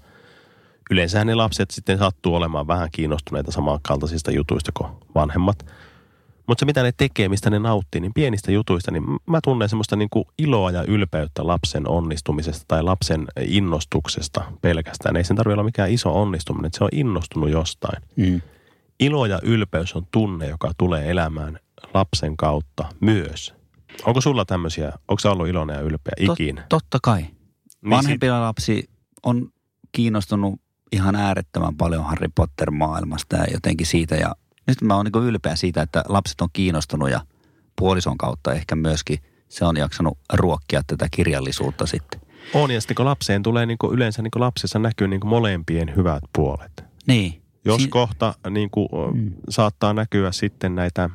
yleensähän 0.92 1.28
ne 1.28 1.36
lapset 1.36 1.72
sitten 1.72 1.98
sattuu 1.98 2.36
olemaan 2.36 2.68
vähän 2.68 2.90
kiinnostuneita 2.92 3.52
samankaltaisista 3.52 4.32
jutuista 4.32 4.72
kuin 4.78 4.90
vanhemmat. 5.16 5.66
Mutta 6.48 6.60
se, 6.60 6.66
mitä 6.66 6.84
ne 6.84 6.92
tekee, 6.98 7.30
mistä 7.30 7.50
ne 7.50 7.60
nauttii, 7.60 8.02
niin 8.02 8.14
pienistä 8.14 8.52
jutuista, 8.52 8.92
niin 8.92 9.04
mä 9.26 9.40
tunnen 9.44 9.70
semmoista 9.70 9.96
niin 9.96 10.10
kuin 10.10 10.26
iloa 10.38 10.72
ja 10.72 10.84
ylpeyttä 10.84 11.48
lapsen 11.48 11.88
onnistumisesta 11.88 12.66
tai 12.68 12.84
lapsen 12.84 13.28
innostuksesta 13.42 14.44
pelkästään. 14.62 15.16
Ei 15.16 15.24
sen 15.24 15.38
tarvitse 15.38 15.54
olla 15.54 15.64
mikään 15.64 15.92
iso 15.92 16.22
onnistuminen, 16.22 16.66
että 16.68 16.78
se 16.78 16.84
on 16.84 16.90
innostunut 16.94 17.50
jostain. 17.50 18.04
mm. 18.16 18.42
Ilo 19.00 19.26
ja 19.26 19.40
ylpeys 19.44 19.96
on 19.96 20.08
tunne, 20.12 20.48
joka 20.48 20.72
tulee 20.78 21.10
elämään 21.12 21.60
lapsen 21.94 22.38
kautta 22.38 22.86
myös. 23.00 23.54
Onko 24.06 24.22
sulla 24.22 24.46
tämmöisiä, 24.46 24.92
onko 25.08 25.20
sä 25.20 25.32
ollut 25.32 25.48
iloinen 25.48 25.74
ja 25.74 25.82
ylpeä 25.82 26.14
Tot, 26.26 26.40
ikinä? 26.40 26.66
totta 26.70 26.98
kai. 27.04 27.22
Niin 27.22 27.90
Vanhempi 27.90 28.30
lapsi 28.30 28.90
on 29.24 29.50
kiinnostunut 29.92 30.62
ihan 30.94 31.16
äärettömän 31.16 31.76
paljon 31.76 32.04
Harry 32.06 32.28
Potter-maailmasta 32.36 33.36
ja 33.38 33.46
jotenkin 33.52 33.88
siitä. 33.88 34.16
Ja 34.16 34.36
nyt 34.68 34.82
mä 34.82 34.96
oon 34.96 35.06
niin 35.06 35.24
ylpeä 35.24 35.56
siitä, 35.56 35.82
että 35.82 36.04
lapset 36.08 36.42
on 36.42 36.50
kiinnostunut 36.54 37.10
ja 37.12 37.22
puolison 37.80 38.18
kautta 38.18 38.54
ehkä 38.54 38.76
myöskin 38.76 39.20
se 39.50 39.66
on 39.66 39.78
jaksanut 39.78 40.18
ruokkia 40.34 40.82
tätä 40.88 41.08
kirjallisuutta 41.12 41.86
sitten. 41.86 42.22
On, 42.54 42.72
ja 42.72 42.82
sitten 42.82 42.96
kun 42.96 43.06
lapseen 43.06 43.44
tulee 43.44 43.66
niin 43.66 43.78
kuin 43.78 43.94
yleensä 43.94 44.22
niin 44.22 44.32
kuin 44.32 44.42
lapsessa 44.42 44.80
näkyy 44.80 45.08
niin 45.08 45.20
kuin 45.20 45.30
molempien 45.30 45.96
hyvät 45.96 46.24
puolet. 46.36 46.84
Niin. 47.08 47.42
Jos 47.66 47.82
Si- 47.82 47.88
kohta 47.88 48.34
niin 48.50 48.70
kuin, 48.70 48.88
mm. 49.14 49.32
saattaa 49.50 49.94
näkyä 49.94 50.32
sitten 50.32 50.76
näitä 50.76 51.10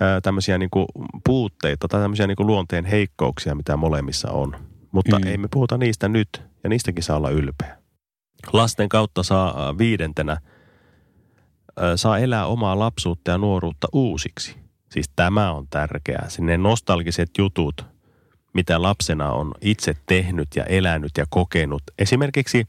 ää, 0.00 0.20
tämmöisiä 0.20 0.58
niin 0.58 0.70
kuin 0.70 0.86
puutteita 1.26 1.88
tai 1.88 2.00
tämmöisiä 2.00 2.26
niin 2.26 2.36
kuin 2.36 2.46
luonteen 2.46 2.84
heikkouksia, 2.84 3.54
mitä 3.54 3.76
molemmissa 3.76 4.30
on. 4.30 4.56
Mutta 4.92 5.18
Mm. 5.18 5.24
mm. 5.24 5.30
ei 5.30 5.38
me 5.38 5.48
puhuta 5.50 5.78
niistä 5.78 6.08
nyt, 6.08 6.42
ja 6.64 6.70
niistäkin 6.70 7.04
saa 7.04 7.16
olla 7.16 7.30
ylpeä. 7.30 7.78
Lasten 8.52 8.88
kautta 8.88 9.22
saa 9.22 9.64
ää, 9.64 9.78
viidentenä, 9.78 10.40
ää, 11.76 11.96
saa 11.96 12.18
elää 12.18 12.46
omaa 12.46 12.78
lapsuutta 12.78 13.30
ja 13.30 13.38
nuoruutta 13.38 13.88
uusiksi. 13.92 14.56
Siis 14.90 15.10
tämä 15.16 15.52
on 15.52 15.66
tärkeää. 15.70 16.28
Sinne 16.28 16.56
nostalgiset 16.56 17.30
jutut, 17.38 17.86
mitä 18.52 18.82
lapsena 18.82 19.30
on 19.30 19.52
itse 19.60 19.96
tehnyt 20.06 20.48
ja 20.56 20.64
elänyt 20.64 21.12
ja 21.16 21.24
kokenut. 21.30 21.82
Esimerkiksi 21.98 22.66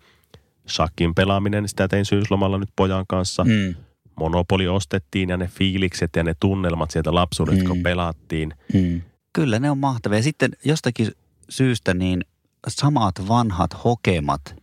shakin 0.70 1.16
pelaaminen, 1.16 1.68
sitä 1.68 1.88
tein 1.88 2.06
syyslomalla 2.06 2.58
nyt 2.58 2.70
pojan 2.76 3.06
kanssa. 3.08 3.44
Mm. 3.44 3.76
Monopoli 4.20 4.68
ostettiin 4.68 5.30
ja 5.30 5.38
ne 5.38 5.48
fiilikset 5.48 6.16
ja 6.16 6.24
ne 6.24 6.34
tunnelmat 6.40 6.92
sieltä 6.92 7.14
lapsuudesta, 7.14 7.64
mm. 7.64 7.68
kun 7.68 7.84
pelattiin. 7.84 8.54
mm. 8.74 9.02
Kyllä 9.34 9.60
ne 9.60 9.72
on 9.72 9.78
mahtavia. 9.78 10.24
Sitten 10.24 10.52
jostakin 10.66 11.12
syystä 11.50 11.94
niin 11.94 12.22
samat 12.68 13.28
vanhat 13.28 13.84
hokemat, 13.84 14.56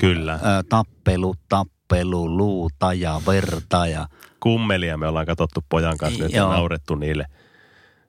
Kyllä. 0.00 0.38
ää, 0.42 0.62
tappelu, 0.68 1.34
tappelu, 1.48 2.36
luuta 2.36 2.92
ja 2.94 3.20
verta 3.26 3.86
ja 3.86 4.08
Kummelia 4.40 4.96
me 4.96 5.06
ollaan 5.06 5.26
katsottu 5.26 5.64
pojan 5.68 5.98
kanssa 5.98 6.22
nyt 6.24 6.32
ja 6.32 6.42
naurettu 6.48 6.94
niille. 6.94 7.26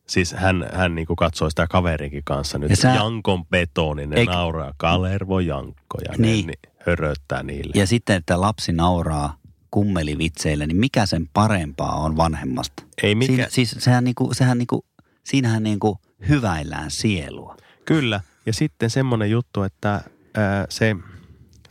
Siis 0.07 0.33
hän, 0.33 0.69
hän 0.73 0.95
niin 0.95 1.07
katsoi 1.17 1.49
sitä 1.51 1.67
kaverinkin 1.67 2.23
kanssa 2.23 2.57
nyt. 2.57 2.69
Ja 2.69 2.75
sä- 2.75 2.87
Jankon 2.95 3.45
betoni, 3.45 4.07
ne 4.07 4.15
Eik- 4.23 4.29
nauraa. 4.29 4.73
Kalervo 4.77 5.39
Jankko 5.39 5.97
ja 6.09 6.13
Niin. 6.17 6.47
ne 6.47 6.51
ni- 6.51 6.71
höröttää 6.87 7.43
niille. 7.43 7.71
Ja 7.75 7.87
sitten, 7.87 8.15
että 8.15 8.41
lapsi 8.41 8.71
nauraa 8.71 9.37
kummelivitseille, 9.71 10.67
niin 10.67 10.77
mikä 10.77 11.05
sen 11.05 11.29
parempaa 11.33 11.95
on 11.95 12.17
vanhemmasta? 12.17 12.83
Ei 13.03 13.15
mikä, 13.15 13.33
Siinä, 13.33 13.47
siis 13.49 13.75
sehän 13.79 14.03
niinku, 14.03 14.29
sehän 14.33 14.57
niinku, 14.57 14.85
siinähän 15.23 15.63
niinku 15.63 15.97
hyväillään 16.29 16.91
sielua. 16.91 17.55
Kyllä. 17.85 18.21
Ja 18.45 18.53
sitten 18.53 18.89
semmoinen 18.89 19.31
juttu, 19.31 19.63
että 19.63 20.01
ää, 20.37 20.65
se, 20.69 20.95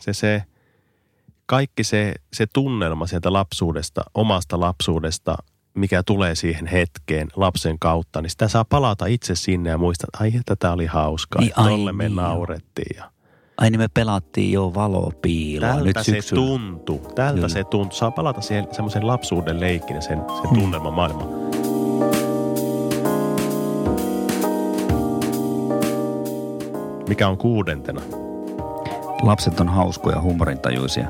se, 0.01 0.13
se, 0.13 0.43
kaikki 1.47 1.85
se, 1.85 2.15
se 2.33 2.47
tunnelma 2.53 3.07
sieltä 3.07 3.33
lapsuudesta, 3.33 4.03
omasta 4.15 4.61
lapsuudesta, 4.61 5.37
mikä 5.75 6.03
tulee 6.03 6.35
siihen 6.35 6.67
hetkeen 6.67 7.29
lapsen 7.37 7.79
kautta, 7.79 8.23
niin 8.23 8.31
sitä 8.31 8.49
saa 8.49 8.65
palata 8.65 9.07
itse 9.07 9.35
sinne 9.35 9.71
ja 9.71 9.79
muistaa, 9.79 10.07
että 10.15 10.25
ai 10.25 10.41
että 10.41 10.57
tämä 10.57 10.75
oli 10.75 10.87
hauskaa, 10.87 11.43
Niin, 11.43 11.53
ai 11.57 11.71
tolle 11.71 11.93
me 11.93 12.05
niin, 12.09 12.17
naurettiin. 12.17 12.97
Ja 12.97 13.11
Ai 13.57 13.71
niin 13.71 13.81
me 13.81 13.89
pelattiin 13.95 14.53
jo 14.53 14.75
valopiiloa 14.75 15.69
tältä 15.69 15.85
nyt 15.85 15.97
se 16.23 16.35
tuntui, 16.35 17.01
tältä 17.15 17.35
Kyllä. 17.35 17.49
se 17.49 17.65
tuntui. 17.65 17.99
Saa 17.99 18.11
palata 18.11 18.41
siihen 18.41 18.69
semmoisen 18.73 19.07
lapsuuden 19.07 19.61
leikkin 19.61 19.97
ja 19.97 20.03
sen, 20.03 20.19
sen 20.19 20.51
Hmm. 20.51 20.59
tunnelman 20.59 20.95
maailmaan. 20.95 21.29
Mikä 27.09 27.29
on 27.29 27.39
kuudentena? 27.39 28.01
Lapset 29.23 29.61
on 29.61 29.69
hauskoja, 29.69 30.21
huumorintajuisia. 30.21 31.09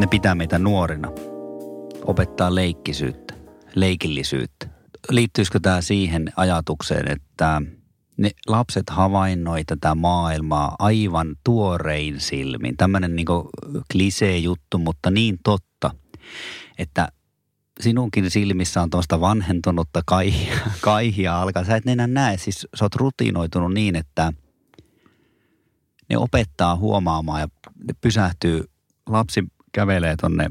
Ne 0.00 0.06
pitää 0.06 0.34
meitä 0.34 0.58
nuorina. 0.58 1.08
Opettaa 2.04 2.54
leikkisyyttä, 2.54 3.34
leikillisyyttä. 3.74 4.66
Liittyisikö 5.10 5.60
tämä 5.62 5.80
siihen 5.80 6.32
ajatukseen, 6.36 7.10
että 7.10 7.62
ne 8.16 8.30
lapset 8.46 8.90
havainnoi 8.90 9.64
tätä 9.64 9.94
maailmaa 9.94 10.76
aivan 10.78 11.36
tuorein 11.44 12.20
silmin. 12.20 12.76
Tämmöinen 12.76 13.16
niin 13.16 13.26
klisee-juttu, 13.92 14.78
mutta 14.78 15.10
niin 15.10 15.38
totta, 15.44 15.90
että 16.78 17.08
sinunkin 17.80 18.30
silmissä 18.30 18.82
on 18.82 18.90
tuosta 18.90 19.20
vanhentunutta 19.20 20.02
kaihia, 20.06 20.56
kaihia 20.80 21.42
alkaa. 21.42 21.64
Sä 21.64 21.76
et 21.76 21.86
enää 21.86 22.06
näe, 22.06 22.36
siis 22.36 22.68
sä 22.74 22.84
oot 22.84 22.94
rutinoitunut 22.94 23.74
niin, 23.74 23.96
että 23.96 24.32
ne 26.08 26.18
opettaa 26.18 26.76
huomaamaan 26.76 27.40
ja 27.40 27.48
ne 27.88 27.94
pysähtyy. 28.00 28.64
Lapsi 29.06 29.44
kävelee 29.72 30.16
tonne 30.16 30.50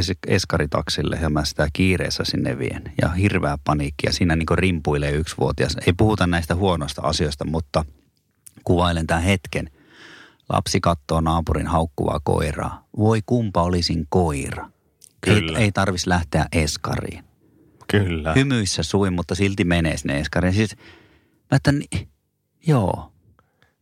es- 0.00 0.18
eskaritaksille 0.26 1.18
ja 1.22 1.30
mä 1.30 1.44
sitä 1.44 1.68
kiireessä 1.72 2.24
sinne 2.26 2.58
vien. 2.58 2.92
Ja 3.02 3.08
hirveä 3.08 3.58
paniikki 3.64 4.06
ja 4.06 4.12
siinä 4.12 4.36
niin 4.36 4.46
rimpuilee 4.58 5.10
yksivuotias. 5.12 5.76
Ei 5.86 5.92
puhuta 5.92 6.26
näistä 6.26 6.54
huonoista 6.54 7.02
asioista, 7.02 7.44
mutta 7.44 7.84
kuvailen 8.64 9.06
tämän 9.06 9.22
hetken. 9.22 9.70
Lapsi 10.48 10.80
katsoo 10.80 11.20
naapurin 11.20 11.66
haukkuvaa 11.66 12.20
koiraa. 12.24 12.86
Voi 12.98 13.20
kumpa 13.26 13.62
olisin 13.62 14.06
koira. 14.08 14.70
Ei, 15.26 15.34
Kyllä. 15.40 15.58
ei 15.58 15.72
tarvis 15.72 16.06
lähteä 16.06 16.46
eskariin. 16.52 17.24
Kyllä. 17.90 18.32
Hymyissä 18.34 18.82
suin, 18.82 19.12
mutta 19.12 19.34
silti 19.34 19.64
menee 19.64 19.96
sinne 19.96 20.20
eskariin. 20.20 20.54
Siis, 20.54 20.76
mä 21.50 21.56
että, 21.56 21.72
joo, 22.66 23.13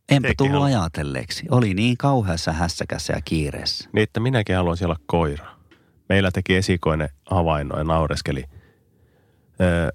enpä 0.09 0.27
Sekin 0.27 0.37
tullut 0.37 0.61
on. 0.61 0.65
ajatelleeksi. 0.67 1.45
Oli 1.51 1.73
niin 1.73 1.97
kauheassa 1.97 2.51
hässäkässä 2.51 3.13
ja 3.13 3.21
kiireessä. 3.25 3.89
Niin, 3.93 4.03
että 4.03 4.19
minäkin 4.19 4.55
haluaisin 4.55 4.85
olla 4.87 4.99
koira. 5.05 5.45
Meillä 6.09 6.31
teki 6.31 6.55
esikoinen 6.55 7.09
havainno 7.29 7.77
ja 7.77 7.83
naureskeli. 7.83 8.43
Öö, 9.61 9.89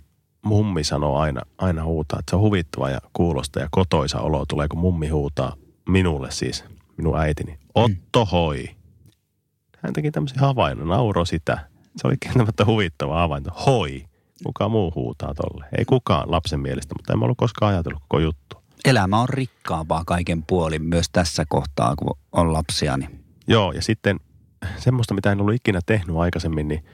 mummi 0.45 0.85
sanoo 0.85 1.19
aina, 1.19 1.41
aina 1.59 1.85
huutaa, 1.85 2.19
että 2.19 2.31
se 2.31 2.37
on 2.37 2.43
huvittava 2.43 2.91
ja 2.91 2.99
kuulosta 3.13 3.61
ja 3.61 3.69
kotoisa 3.71 4.21
olo 4.21 4.45
tulee, 4.49 4.69
kun 4.69 4.79
mummi 4.79 5.09
huutaa 5.09 5.57
minulle 5.89 6.31
siis, 6.31 6.65
minun 6.97 7.19
äitini. 7.21 7.59
Otto 7.75 8.25
hoi. 8.25 8.69
Hän 9.83 9.93
teki 9.93 10.11
tämmöisen 10.11 10.39
havainnon, 10.41 10.89
nauro 10.89 11.25
sitä. 11.25 11.59
Se 11.97 12.07
oli 12.07 12.15
kieltämättä 12.23 12.65
huvittava 12.65 13.19
havainto. 13.19 13.51
Hoi. 13.67 14.05
Kuka 14.45 14.69
muu 14.69 14.93
huutaa 14.95 15.35
tolle? 15.35 15.65
Ei 15.79 15.85
kukaan 15.85 16.31
lapsen 16.31 16.61
mielestä, 16.61 16.95
mutta 16.99 17.13
en 17.13 17.19
mä 17.19 17.25
ollut 17.25 17.39
koskaan 17.39 17.73
ajatellut 17.75 18.03
koko 18.09 18.19
juttu. 18.21 18.58
Elämä 18.85 19.21
on 19.21 19.29
rikkaampaa 19.29 20.03
kaiken 20.07 20.43
puolin 20.43 20.83
myös 20.83 21.07
tässä 21.13 21.45
kohtaa, 21.49 21.97
kun 21.97 22.19
on 22.33 22.53
lapsia. 22.53 22.97
Niin. 22.97 23.25
Joo, 23.47 23.73
ja 23.73 23.83
sitten 23.83 24.21
semmoista, 24.77 25.15
mitä 25.15 25.33
en 25.33 25.41
ollut 25.41 25.55
ikinä 25.55 25.81
tehnyt 25.87 26.17
aikaisemmin, 26.17 26.69
niin 26.69 26.85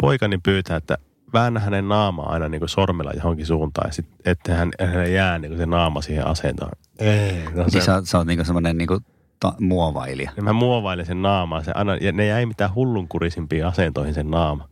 poikani 0.00 0.38
pyytää, 0.38 0.76
että 0.76 0.98
väännä 1.32 1.60
hänen 1.60 1.88
naamaa 1.88 2.32
aina 2.32 2.48
niin 2.48 2.58
kuin 2.58 2.68
sormella 2.68 3.12
johonkin 3.12 3.46
suuntaan, 3.46 3.88
ja 3.88 3.92
sit, 3.92 4.06
että 4.24 4.54
hän, 4.54 4.70
hän 4.80 5.12
jää 5.12 5.38
niin 5.38 5.50
kuin 5.50 5.58
se 5.58 5.66
naama 5.66 6.02
siihen 6.02 6.26
asentoon. 6.26 6.70
Ei, 6.98 7.44
no 7.54 7.64
se, 7.64 7.70
Siis 7.70 7.84
sä, 7.84 8.02
sä 8.04 8.18
oot 8.18 8.26
niinku 8.26 8.44
semmoinen 8.44 8.78
niinku 8.78 9.00
ta- 9.40 9.54
muovailija. 9.60 10.30
ja 10.36 10.42
mä 10.42 10.52
muovailen 10.52 11.06
sen 11.06 11.22
naamaa, 11.22 11.62
se 11.62 11.72
aina, 11.74 11.96
ja 11.96 12.12
ne 12.12 12.26
jäi 12.26 12.46
mitään 12.46 12.74
hullunkurisimpiin 12.74 13.66
asentoihin 13.66 14.14
sen 14.14 14.30
naama. 14.30 14.68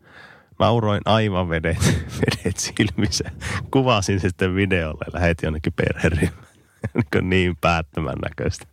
Nauroin 0.58 1.00
aivan 1.04 1.48
vedet, 1.48 1.78
vedet 2.20 2.56
silmissä. 2.56 3.30
Kuvasin 3.70 4.20
sitten 4.20 4.54
videolle 4.54 5.04
ja 5.06 5.12
lähetin 5.20 5.46
jonnekin 5.46 5.72
perheryhmään. 5.72 6.45
niin, 7.14 7.30
niin 7.30 7.56
päättömän 7.60 8.16
näköistä. 8.22 8.66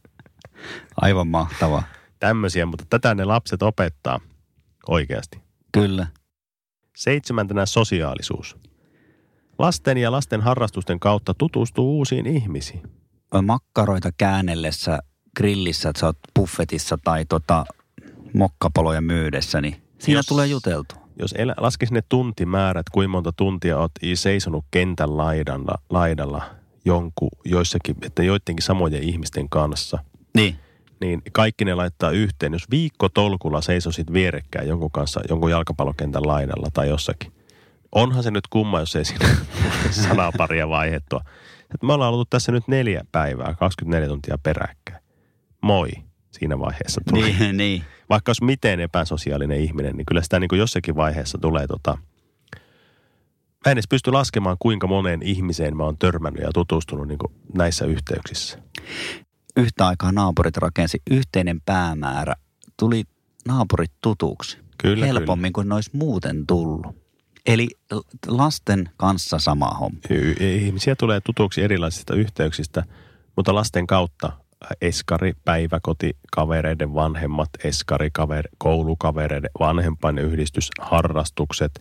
Aivan 1.01 1.27
mahtava. 1.27 1.83
Tämmöisiä, 2.19 2.65
mutta 2.65 2.85
tätä 2.89 3.15
ne 3.15 3.25
lapset 3.25 3.63
opettaa 3.63 4.19
oikeasti. 4.87 5.41
Kyllä. 5.71 6.07
Seitsemäntenä 6.97 7.65
sosiaalisuus. 7.65 8.57
Lasten 9.59 9.97
ja 9.97 10.11
lasten 10.11 10.41
harrastusten 10.41 10.99
kautta 10.99 11.33
tutustuu 11.33 11.97
uusiin 11.97 12.27
ihmisiin. 12.27 12.83
Makkaroita 13.41 14.09
käännellessä 14.17 14.99
grillissä, 15.37 15.89
että 15.89 15.99
sä 15.99 16.05
oot 16.05 16.17
buffetissa 16.35 16.97
tai 17.03 17.25
tota 17.25 17.65
mokkapaloja 18.33 19.01
myydessä, 19.01 19.61
niin 19.61 19.75
siinä 19.99 20.19
Jos- 20.19 20.25
tulee 20.25 20.47
juteltu. 20.47 20.95
Jos 21.19 21.35
elä, 21.37 21.55
laskisi 21.57 21.93
ne 21.93 22.01
tuntimäärät, 22.09 22.89
kuinka 22.91 23.07
monta 23.11 23.31
tuntia 23.31 23.77
oot 23.77 23.91
seisonut 24.13 24.65
kentän 24.71 25.17
laidalla, 25.17 25.75
laidalla 25.89 26.55
jonkun, 26.85 27.29
joissakin, 27.45 27.95
että 28.01 28.23
joidenkin 28.23 28.63
samojen 28.63 29.03
ihmisten 29.03 29.49
kanssa, 29.49 29.99
Niin. 30.35 30.55
niin 31.01 31.21
kaikki 31.31 31.65
ne 31.65 31.73
laittaa 31.75 32.11
yhteen. 32.11 32.53
Jos 32.53 32.69
viikko 32.71 33.09
tolkulla 33.09 33.61
seisosit 33.61 34.13
vierekkäin 34.13 34.67
jonkun 34.67 34.91
kanssa, 34.91 35.21
jonkun 35.29 35.51
jalkapallokentän 35.51 36.27
laidalla 36.27 36.67
tai 36.73 36.89
jossakin, 36.89 37.31
onhan 37.91 38.23
se 38.23 38.31
nyt 38.31 38.47
kumma, 38.47 38.79
jos 38.79 38.95
ei 38.95 39.05
siinä 39.05 39.29
sanaparia 40.07 40.69
vaihettua. 40.69 41.21
Et 41.73 41.83
me 41.83 41.93
ollaan 41.93 42.13
oltu 42.13 42.25
tässä 42.25 42.51
nyt 42.51 42.67
neljä 42.67 43.01
päivää, 43.11 43.55
24 43.59 44.07
tuntia 44.07 44.37
peräkkäin. 44.43 45.03
Moi 45.61 45.89
siinä 46.31 46.59
vaiheessa 46.59 47.01
tuli. 47.09 47.33
Niin, 47.39 47.57
niin. 47.57 47.83
Vaikka 48.09 48.29
olisi 48.29 48.43
miten 48.43 48.79
epäsosiaalinen 48.79 49.59
ihminen, 49.61 49.95
niin 49.97 50.05
kyllä 50.05 50.21
sitä 50.21 50.39
niin 50.39 50.47
kuin 50.47 50.59
jossakin 50.59 50.95
vaiheessa 50.95 51.37
tulee 51.37 51.67
tota... 51.67 51.97
Mä 53.65 53.71
en 53.71 53.75
edes 53.75 53.87
pysty 53.89 54.11
laskemaan, 54.11 54.57
kuinka 54.59 54.87
moneen 54.87 55.23
ihmiseen 55.23 55.77
mä 55.77 55.83
oon 55.83 55.97
törmännyt 55.97 56.43
ja 56.43 56.51
tutustunut 56.53 57.07
niin 57.07 57.19
näissä 57.57 57.85
yhteyksissä. 57.85 58.59
yhtä 59.57 59.87
aikaa 59.87 60.11
naapurit 60.11 60.57
rakensi 60.57 61.01
yhteinen 61.11 61.61
päämäärä. 61.61 62.33
Tuli 62.79 63.03
naapurit 63.47 63.91
tutuksi. 64.01 64.57
Kyllä, 64.77 65.05
Helpommin 65.05 65.53
kuin 65.53 65.69
ne 65.69 65.75
olisi 65.75 65.89
muuten 65.93 66.47
tullut. 66.47 67.03
Eli 67.45 67.67
lasten 68.27 68.89
kanssa 68.97 69.39
sama 69.39 69.67
homma. 69.69 69.99
Ihmisiä 70.39 70.95
tulee 70.95 71.21
tutuksi 71.21 71.61
erilaisista 71.61 72.15
yhteyksistä, 72.15 72.83
mutta 73.35 73.55
lasten 73.55 73.87
kautta 73.87 74.31
eskari, 74.81 75.33
päiväkoti, 75.45 76.17
kavereiden 76.31 76.93
vanhemmat, 76.93 77.49
eskari, 77.63 78.09
kaver, 78.13 78.47
koulukavereiden 78.57 79.49
vanhempainyhdistys, 79.59 80.69
harrastukset, 80.79 81.71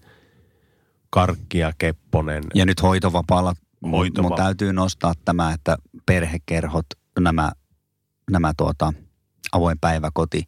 Karkkia, 1.14 1.72
Kepponen. 1.78 2.44
Ja 2.54 2.66
nyt 2.66 2.82
hoitovapaalla 2.82 3.54
Hoitova- 3.86 4.22
mun 4.28 4.36
täytyy 4.36 4.72
nostaa 4.72 5.14
tämä, 5.24 5.52
että 5.52 5.76
perhekerhot, 6.06 6.86
nämä, 7.20 7.52
nämä 8.30 8.52
tuota, 8.56 8.92
avoin 9.52 9.78
päiväkoti, 9.80 10.44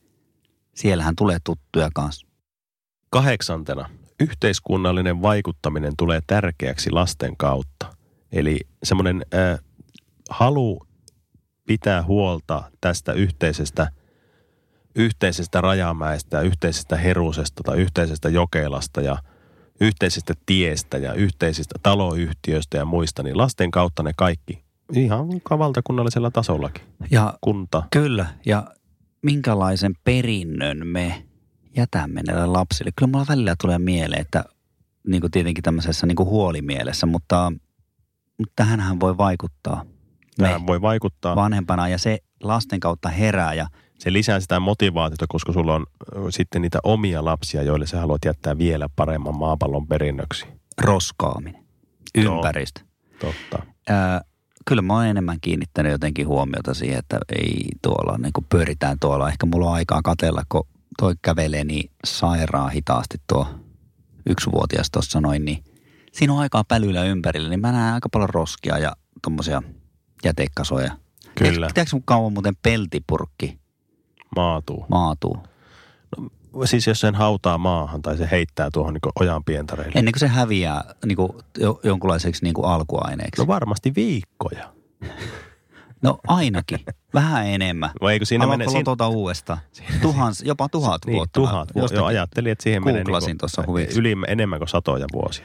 siellähän 0.74 1.16
tulee 1.16 1.38
tuttuja 1.44 1.90
kanssa. 1.94 2.26
Kahdeksantena, 3.10 3.90
yhteiskunnallinen 4.20 5.22
vaikuttaminen 5.22 5.92
tulee 5.98 6.20
tärkeäksi 6.26 6.90
lasten 6.90 7.36
kautta. 7.36 7.96
Eli 8.32 8.60
semmoinen 8.82 9.26
äh, 9.34 9.58
halu 10.30 10.86
pitää 11.66 12.02
huolta 12.02 12.70
tästä 12.80 13.12
yhteisestä, 13.12 13.90
yhteisestä 14.94 15.60
rajamäestä, 15.60 16.40
yhteisestä 16.40 16.96
herusesta 16.96 17.62
tai 17.64 17.78
yhteisestä 17.78 18.28
jokelasta 18.28 19.00
ja 19.00 19.18
yhteisestä 19.80 20.34
tiestä 20.46 20.98
ja 20.98 21.12
yhteisistä 21.12 21.74
taloyhtiöistä 21.82 22.76
ja 22.78 22.84
muista, 22.84 23.22
niin 23.22 23.38
lasten 23.38 23.70
kautta 23.70 24.02
ne 24.02 24.12
kaikki 24.16 24.64
ihan 24.92 25.28
valtakunnallisella 25.58 26.30
tasollakin. 26.30 26.84
Ja 27.10 27.34
Kunta. 27.40 27.82
kyllä, 27.90 28.26
ja 28.46 28.66
minkälaisen 29.22 29.92
perinnön 30.04 30.86
me 30.86 31.24
jätämme 31.76 32.22
näille 32.26 32.46
lapsille. 32.46 32.90
Kyllä 32.96 33.10
mulla 33.12 33.26
välillä 33.28 33.54
tulee 33.62 33.78
mieleen, 33.78 34.20
että 34.20 34.44
niin 35.06 35.20
kuin 35.20 35.30
tietenkin 35.30 35.64
tämmöisessä 35.64 36.06
niin 36.06 36.16
kuin 36.16 36.28
huolimielessä, 36.28 37.06
mutta, 37.06 37.52
mutta 38.38 38.52
tähänhän 38.56 39.00
voi 39.00 39.16
vaikuttaa 39.16 39.84
Tähän 40.36 40.66
voi 40.66 40.80
vaikuttaa. 40.80 41.36
vanhempana 41.36 41.88
ja 41.88 41.98
se 41.98 42.18
lasten 42.42 42.80
kautta 42.80 43.08
herää 43.08 43.54
ja 43.54 43.66
se 43.98 44.12
lisää 44.12 44.40
sitä 44.40 44.60
motivaatiota, 44.60 45.26
koska 45.28 45.52
sulla 45.52 45.74
on 45.74 45.86
sitten 46.30 46.62
niitä 46.62 46.78
omia 46.82 47.24
lapsia, 47.24 47.62
joille 47.62 47.86
sä 47.86 48.00
haluat 48.00 48.24
jättää 48.24 48.58
vielä 48.58 48.88
paremman 48.96 49.36
maapallon 49.36 49.86
perinnöksi. 49.86 50.46
roskaaminen, 50.82 51.64
Joo. 52.14 52.34
ympäristö. 52.36 52.80
Totta. 53.20 53.66
Ää, 53.88 54.20
kyllä 54.68 54.82
mä 54.82 54.94
oon 54.94 55.06
enemmän 55.06 55.38
kiinnittänyt 55.40 55.92
jotenkin 55.92 56.26
huomiota 56.26 56.74
siihen, 56.74 56.98
että 56.98 57.18
ei 57.38 57.64
tuolla, 57.82 58.18
niin 58.18 58.32
kuin 58.32 58.46
pyöritään 58.48 58.98
tuolla. 59.00 59.28
Ehkä 59.28 59.46
mulla 59.46 59.66
on 59.66 59.74
aikaa 59.74 60.02
katella, 60.02 60.42
kun 60.48 60.66
toi 60.98 61.14
kävelee 61.22 61.64
niin 61.64 61.90
sairaan 62.06 62.70
hitaasti 62.70 63.18
tuo 63.26 63.46
yksivuotias 64.26 64.90
tuossa 64.90 65.20
noin, 65.20 65.44
niin 65.44 65.64
siinä 66.12 66.32
on 66.32 66.38
aikaa 66.38 66.64
pälyillä 66.64 67.04
ympärillä, 67.04 67.48
niin 67.48 67.60
mä 67.60 67.72
näen 67.72 67.94
aika 67.94 68.08
paljon 68.08 68.30
roskia 68.30 68.78
ja 68.78 68.92
tommosia 69.22 69.62
jätekasoja. 70.24 70.96
Kyllä. 71.38 71.68
Tiedätkö 71.74 71.90
kun 71.90 72.02
kauan 72.04 72.32
muuten 72.32 72.56
peltipurkki 72.62 73.58
Maatuu. 74.36 74.86
maatuu? 74.88 75.38
Siis 76.64 76.86
jos 76.86 77.00
sen 77.00 77.14
hautaa 77.14 77.58
maahan 77.58 78.02
tai 78.02 78.16
se 78.16 78.28
heittää 78.30 78.70
tuohon 78.72 78.94
niin 78.94 79.12
ojan 79.20 79.44
pientareille. 79.44 79.92
Ennen 79.98 80.12
kuin 80.12 80.20
se 80.20 80.28
häviää 80.28 80.94
niin 81.06 81.16
kuin 81.16 81.32
jo, 81.58 81.80
jonkunlaiseksi 81.82 82.44
niin 82.44 82.54
kuin 82.54 82.66
alkuaineeksi. 82.66 83.42
No 83.42 83.46
varmasti 83.46 83.92
viikkoja. 83.94 84.72
No 86.02 86.18
ainakin. 86.28 86.80
Vähän 87.14 87.46
enemmän. 87.46 87.90
Vai 88.00 88.12
eikö 88.12 88.24
siinä 88.24 88.44
Haluatko 88.44 88.58
mene... 88.58 88.70
Siinä, 88.70 88.84
tuota 88.84 89.08
uudestaan? 89.08 89.58
Tuhans, 90.02 90.42
jopa 90.42 90.68
tuhat 90.68 91.04
niin, 91.06 91.16
vuotta. 91.16 91.40
tuhat 91.40 91.68
vuotta. 91.74 91.94
Joo, 91.94 92.06
ajattelin, 92.06 92.52
että 92.52 92.62
siihen 92.62 92.84
menee 92.84 93.04
googlasin 93.04 93.26
niinku 93.26 93.38
tuossa 93.40 93.64
huviksi. 93.66 93.98
yli, 93.98 94.16
enemmän 94.28 94.58
kuin 94.58 94.68
satoja 94.68 95.06
vuosia. 95.12 95.44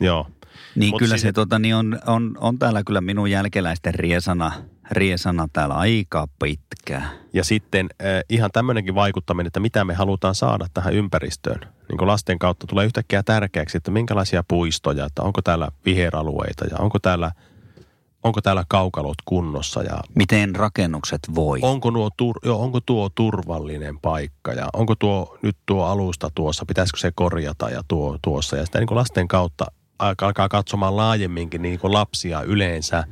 Joo. 0.00 0.26
Niin 0.76 0.90
Mut 0.90 0.98
kyllä 0.98 1.14
siis- 1.14 1.22
se 1.22 1.32
tota, 1.32 1.58
niin 1.58 1.74
on, 1.74 1.98
on, 2.06 2.36
on, 2.40 2.58
täällä 2.58 2.82
kyllä 2.84 3.00
minun 3.00 3.30
jälkeläisten 3.30 3.94
riesana, 3.94 4.52
riesana 4.90 5.48
täällä 5.52 5.74
aika 5.74 6.28
pitkä. 6.38 7.02
Ja 7.32 7.44
sitten 7.44 7.88
äh, 8.02 8.06
ihan 8.28 8.50
tämmöinenkin 8.52 8.94
vaikuttaminen, 8.94 9.46
että 9.46 9.60
mitä 9.60 9.84
me 9.84 9.94
halutaan 9.94 10.34
saada 10.34 10.66
tähän 10.74 10.94
ympäristöön. 10.94 11.60
Niin 11.88 11.98
kuin 11.98 12.08
lasten 12.08 12.38
kautta 12.38 12.66
tulee 12.66 12.86
yhtäkkiä 12.86 13.22
tärkeäksi, 13.22 13.76
että 13.76 13.90
minkälaisia 13.90 14.44
puistoja, 14.48 15.06
että 15.06 15.22
onko 15.22 15.42
täällä 15.42 15.68
viheralueita 15.84 16.64
ja 16.64 16.76
onko 16.78 16.98
täällä, 16.98 17.32
onko 18.22 18.40
täällä 18.40 18.64
kaukalot 18.68 19.16
kunnossa 19.24 19.82
ja 19.82 20.00
Miten 20.14 20.54
rakennukset 20.56 21.20
voi? 21.34 21.58
onko, 21.62 21.90
nuo 21.90 22.10
tur, 22.16 22.38
joo, 22.44 22.62
onko 22.62 22.80
tuo 22.80 23.08
turvallinen 23.14 23.98
paikka 24.00 24.52
ja 24.52 24.68
onko 24.72 24.94
tuo 24.94 25.38
nyt 25.42 25.56
tuo 25.66 25.84
alusta 25.84 26.30
tuossa, 26.34 26.66
pitäisikö 26.66 26.98
se 26.98 27.12
korjata 27.14 27.70
ja 27.70 27.82
tuo 27.88 28.18
tuossa. 28.22 28.56
Ja 28.56 28.66
sitä 28.66 28.78
niin 28.78 28.86
kuin 28.86 28.98
lasten 28.98 29.28
kautta 29.28 29.66
alkaa 29.98 30.48
katsomaan 30.48 30.96
laajemminkin 30.96 31.62
niin 31.62 31.78
kuin 31.78 31.92
lapsia 31.92 32.42
yleensä, 32.42 33.04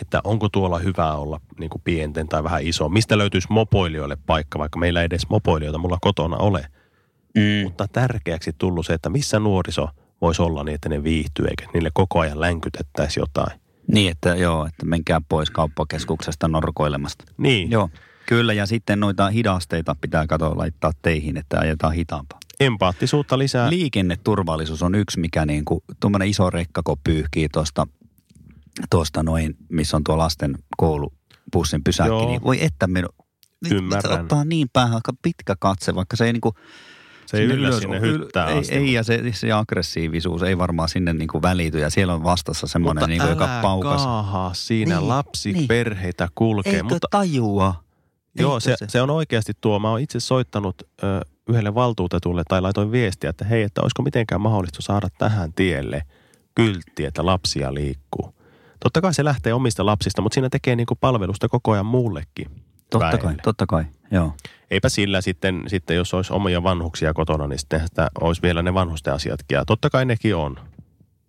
että 0.00 0.20
onko 0.24 0.48
tuolla 0.48 0.78
hyvä 0.78 1.14
olla 1.14 1.40
niin 1.58 1.70
kuin 1.70 1.82
pienten 1.84 2.28
tai 2.28 2.44
vähän 2.44 2.62
iso. 2.62 2.88
Mistä 2.88 3.18
löytyisi 3.18 3.48
mopoilijoille 3.50 4.16
paikka, 4.26 4.58
vaikka 4.58 4.78
meillä 4.78 5.00
ei 5.00 5.06
edes 5.06 5.28
mopoilijoita 5.28 5.78
mulla 5.78 5.98
kotona 6.00 6.36
ole. 6.36 6.66
Mm. 7.34 7.64
Mutta 7.64 7.88
tärkeäksi 7.88 8.52
tullut 8.58 8.86
se, 8.86 8.94
että 8.94 9.10
missä 9.10 9.38
nuoriso 9.38 9.88
voisi 10.20 10.42
olla 10.42 10.64
niin, 10.64 10.74
että 10.74 10.88
ne 10.88 11.02
viihtyy, 11.02 11.46
eikä 11.46 11.66
niille 11.74 11.90
koko 11.94 12.20
ajan 12.20 12.40
länkytettäisi 12.40 13.20
jotain. 13.20 13.60
Niin, 13.92 14.10
että 14.10 14.34
joo, 14.34 14.66
että 14.66 14.86
menkää 14.86 15.20
pois 15.28 15.50
kauppakeskuksesta 15.50 16.48
norkoilemasta. 16.48 17.24
Niin, 17.36 17.70
Joo, 17.70 17.90
kyllä. 18.26 18.52
Ja 18.52 18.66
sitten 18.66 19.00
noita 19.00 19.28
hidasteita 19.28 19.96
pitää 20.00 20.26
katsoa 20.26 20.56
laittaa 20.56 20.92
teihin, 21.02 21.36
että 21.36 21.58
ajetaan 21.58 21.92
hitaampaa. 21.92 22.38
Empaattisuutta 22.60 23.38
lisää. 23.38 23.70
Liikenneturvallisuus 23.70 24.82
on 24.82 24.94
yksi, 24.94 25.20
mikä 25.20 25.46
niin 25.46 25.64
kuin, 25.64 25.80
tuommoinen 26.00 26.28
iso 26.28 26.50
rekka, 26.50 26.82
kun 26.84 26.96
pyyhkii 27.04 27.48
tuosta, 27.52 27.86
tuosta 28.90 29.22
noin, 29.22 29.56
missä 29.68 29.96
on 29.96 30.04
tuo 30.04 30.18
lasten 30.18 30.54
koulupussin 30.76 31.84
pysäkki, 31.84 32.08
Joo. 32.08 32.26
niin 32.28 32.42
voi 32.42 32.64
että 32.64 32.86
minu, 32.86 33.08
Ymmärrän. 33.70 34.20
ottaa 34.20 34.44
niin 34.44 34.68
päähän 34.72 34.94
aika 34.94 35.12
pitkä 35.22 35.54
katse, 35.60 35.94
vaikka 35.94 36.16
se 36.16 36.24
ei 36.26 36.32
niinku, 36.32 36.54
se 37.26 37.36
ei 37.36 37.44
yllä 37.44 37.80
sinne 37.80 38.00
hyttää 38.00 38.48
ei, 38.48 38.58
asti. 38.58 38.74
ei, 38.74 38.92
ja 38.92 39.02
se, 39.02 39.22
se 39.34 39.52
aggressiivisuus 39.52 40.42
ei 40.42 40.58
varmaan 40.58 40.88
sinne 40.88 41.12
niinku 41.12 41.42
välity, 41.42 41.78
ja 41.78 41.90
siellä 41.90 42.14
on 42.14 42.24
vastassa 42.24 42.66
semmoinen, 42.66 42.94
Mutta 43.02 43.06
niinku, 43.06 43.26
joka 43.28 43.58
paukas. 43.62 44.02
kaahaa 44.02 44.54
siinä 44.54 44.96
Niin, 44.98 45.08
lapsi 45.08 45.52
niin. 45.52 45.68
perheitä 45.68 46.28
kulkee. 46.34 46.72
Eikö 46.72 46.84
mutta 46.84 47.06
tajua? 47.10 47.84
joo, 48.38 48.54
Eikö 48.56 48.76
se, 48.78 48.86
se, 48.88 49.02
on 49.02 49.10
oikeasti 49.10 49.52
tuo. 49.60 49.78
Mä 49.78 49.90
oon 49.90 50.00
itse 50.00 50.20
soittanut 50.20 50.82
ö, 51.02 51.20
yhdelle 51.48 51.74
valtuutetulle 51.74 52.42
tai 52.48 52.60
laitoin 52.60 52.92
viestiä, 52.92 53.30
että 53.30 53.44
hei, 53.44 53.62
että 53.62 53.82
olisiko 53.82 54.02
mitenkään 54.02 54.40
mahdollista 54.40 54.82
saada 54.82 55.08
tähän 55.18 55.52
tielle 55.52 56.02
kyltti, 56.54 57.04
että 57.04 57.26
lapsia 57.26 57.74
liikkuu. 57.74 58.34
Totta 58.80 59.00
kai 59.00 59.14
se 59.14 59.24
lähtee 59.24 59.54
omista 59.54 59.86
lapsista, 59.86 60.22
mutta 60.22 60.34
siinä 60.34 60.48
tekee 60.48 60.76
niinku 60.76 60.94
palvelusta 60.94 61.48
koko 61.48 61.72
ajan 61.72 61.86
muullekin. 61.86 62.50
Totta 62.90 63.06
väelle. 63.06 63.20
kai, 63.20 63.34
totta 63.42 63.66
kai, 63.66 63.84
joo. 64.10 64.32
Eipä 64.70 64.88
sillä 64.88 65.20
sitten, 65.20 65.62
sitten, 65.66 65.96
jos 65.96 66.14
olisi 66.14 66.32
omia 66.32 66.62
vanhuksia 66.62 67.14
kotona, 67.14 67.46
niin 67.46 67.58
sitten 67.58 67.80
sitä 67.88 68.10
olisi 68.20 68.42
vielä 68.42 68.62
ne 68.62 68.74
vanhusten 68.74 69.14
asiatkin. 69.14 69.56
Ja 69.56 69.64
totta 69.64 69.90
kai 69.90 70.04
nekin 70.04 70.36
on 70.36 70.56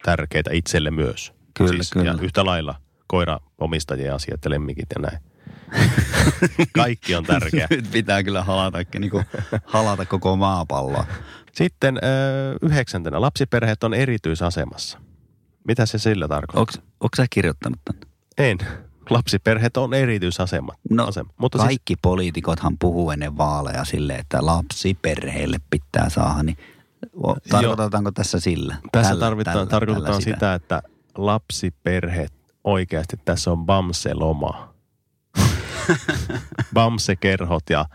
tärkeitä 0.03 0.51
itselle 0.53 0.91
myös. 0.91 1.33
Kyllä, 1.53 1.71
siis, 1.71 1.91
kyllä. 1.91 2.11
Ja 2.11 2.17
yhtä 2.21 2.45
lailla 2.45 2.75
koira-omistajien 3.07 4.13
asiat 4.13 4.45
ja 4.45 4.51
lemmikit 4.51 4.89
ja 4.95 5.01
näin. 5.01 5.19
Kaikki 6.75 7.15
on 7.15 7.23
tärkeä. 7.23 7.67
Nyt 7.69 7.91
pitää 7.91 8.23
kyllä 8.23 8.43
halata, 8.43 8.77
niinku, 8.99 9.21
halata 9.65 10.05
koko 10.05 10.35
maapalloa. 10.35 11.05
Sitten 11.51 11.97
ö, 11.97 11.99
yhdeksäntenä, 12.61 13.21
lapsiperheet 13.21 13.83
on 13.83 13.93
erityisasemassa. 13.93 14.99
Mitä 15.67 15.85
se 15.85 15.97
sillä 15.97 16.27
tarkoittaa? 16.27 16.81
Onko 16.99 17.15
sä 17.17 17.25
kirjoittanut 17.29 17.79
tämän? 17.85 18.01
En. 18.37 18.57
Lapsiperheet 19.09 19.77
on 19.77 19.93
erityisasema. 19.93 20.73
No, 20.89 21.07
asema. 21.07 21.29
Mutta 21.37 21.57
siis, 21.57 21.67
Kaikki 21.67 21.95
poliitikothan 22.01 22.77
puhuu 22.79 23.11
ennen 23.11 23.37
vaaleja 23.37 23.85
silleen, 23.85 24.19
että 24.19 24.45
lapsi 24.45 24.97
perheelle 25.01 25.57
pitää 25.69 26.09
saada, 26.09 26.43
niin 26.43 26.57
tarkoitetaanko 27.49 28.11
tässä 28.11 28.39
sillä? 28.39 28.75
tässä 28.91 29.09
Tällä- 29.09 29.25
tarvitaan, 29.25 29.53
tällä- 29.57 29.69
tarkoitetaan 29.69 30.21
tällä 30.21 30.35
sitä. 30.35 30.53
että 30.53 30.81
lapsiperheet 31.17 32.33
oikeasti 32.63 33.17
tässä 33.25 33.51
on 33.51 33.65
Bamse-loma. 33.65 34.74
Bamse-kerhot 36.73 37.63
ja 37.69 37.85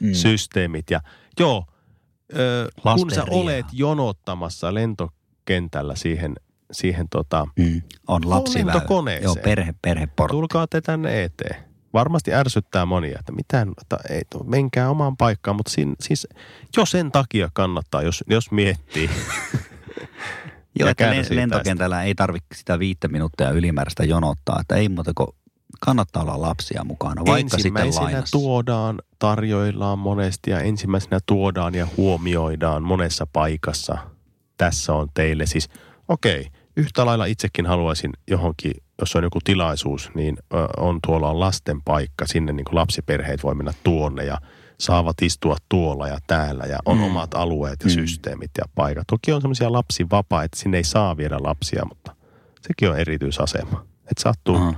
Mm. 0.00 0.12
systeemit. 0.14 0.90
Ja 0.90 1.00
joo, 1.40 1.66
ö, 2.38 2.68
kun 2.98 3.10
sä 3.10 3.24
olet 3.30 3.66
jonottamassa 3.72 4.74
lentokentällä 4.74 5.96
siihen, 5.96 6.34
siihen 6.72 7.06
tota, 7.10 7.46
Mm. 7.58 7.82
On 8.08 8.30
lapsiväylä. 8.30 8.72
lentokoneeseen. 8.72 9.24
Joo, 9.24 9.36
perhe, 9.44 9.74
perheportti. 9.82 10.32
tulkaa 10.32 10.66
te 10.66 10.80
tänne 10.80 11.24
eteen. 11.24 11.64
Varmasti 11.92 12.34
ärsyttää 12.34 12.86
monia, 12.86 13.16
että 13.20 13.32
mitä, 13.32 13.66
että 13.80 13.96
ei, 14.10 14.22
menkää 14.44 14.90
omaan 14.90 15.16
paikkaan, 15.16 15.56
mutta 15.56 15.72
siinä, 15.72 15.94
siis 16.00 16.28
jo 16.76 16.86
sen 16.86 17.12
takia 17.12 17.48
kannattaa, 17.54 18.02
jos, 18.02 18.24
jos 18.26 18.50
miettii. 18.50 19.10
Joo, 20.78 20.88
että 20.88 21.14
lentokentällä 21.30 22.02
ei 22.02 22.14
tarvitse 22.14 22.46
sitä 22.54 22.78
viittä 22.78 23.08
minuuttia 23.08 23.50
ylimääräistä 23.50 24.04
jonottaa, 24.04 24.58
että 24.60 24.74
ei 24.76 24.88
muuta 24.88 25.12
kuin 25.14 25.28
kannattaa 25.84 26.22
olla 26.22 26.40
lapsia 26.40 26.84
mukana, 26.84 27.22
vaikka 27.26 27.32
sitten 27.38 27.58
ensimmäisenä 27.58 28.04
lainassa. 28.04 28.38
tuodaan, 28.38 28.98
tarjoillaan 29.18 29.98
monesti 29.98 30.50
ja 30.50 30.60
ensimmäisenä 30.60 31.18
tuodaan 31.26 31.74
ja 31.74 31.86
huomioidaan 31.96 32.82
monessa 32.82 33.26
paikassa. 33.32 33.98
Tässä 34.56 34.92
on 34.94 35.08
teille 35.14 35.46
siis, 35.46 35.68
okei, 36.08 36.48
yhtä 36.76 37.06
lailla 37.06 37.24
itsekin 37.24 37.66
haluaisin 37.66 38.12
johonkin, 38.30 38.72
jos 39.00 39.16
on 39.16 39.22
joku 39.22 39.38
tilaisuus, 39.44 40.10
niin 40.14 40.36
on 40.76 40.98
tuolla 41.06 41.30
on 41.30 41.40
lasten 41.40 41.82
paikka. 41.82 42.26
Sinne 42.26 42.52
niin 42.52 42.64
kuin 42.64 42.74
lapsiperheet 42.76 43.42
voi 43.42 43.54
mennä 43.54 43.72
tuonne 43.84 44.24
ja 44.24 44.38
saavat 44.80 45.22
istua 45.22 45.56
tuolla 45.68 46.08
ja 46.08 46.18
täällä 46.26 46.64
ja 46.64 46.78
on 46.84 46.96
Mm. 46.98 47.04
omat 47.04 47.34
alueet 47.34 47.80
ja 47.80 47.86
Mm. 47.86 47.94
systeemit 47.94 48.50
ja 48.58 48.64
paikat. 48.74 49.06
Toki 49.06 49.32
on 49.32 49.40
semmoisia 49.40 49.72
lapsivapaita, 49.72 50.44
että 50.44 50.58
sinne 50.58 50.76
ei 50.76 50.84
saa 50.84 51.16
viedä 51.16 51.36
lapsia, 51.40 51.82
mutta 51.88 52.14
sekin 52.60 52.90
on 52.90 52.98
erityisasema. 52.98 53.84
Että 54.10 54.22
sattuu. 54.22 54.56
Aha. 54.56 54.74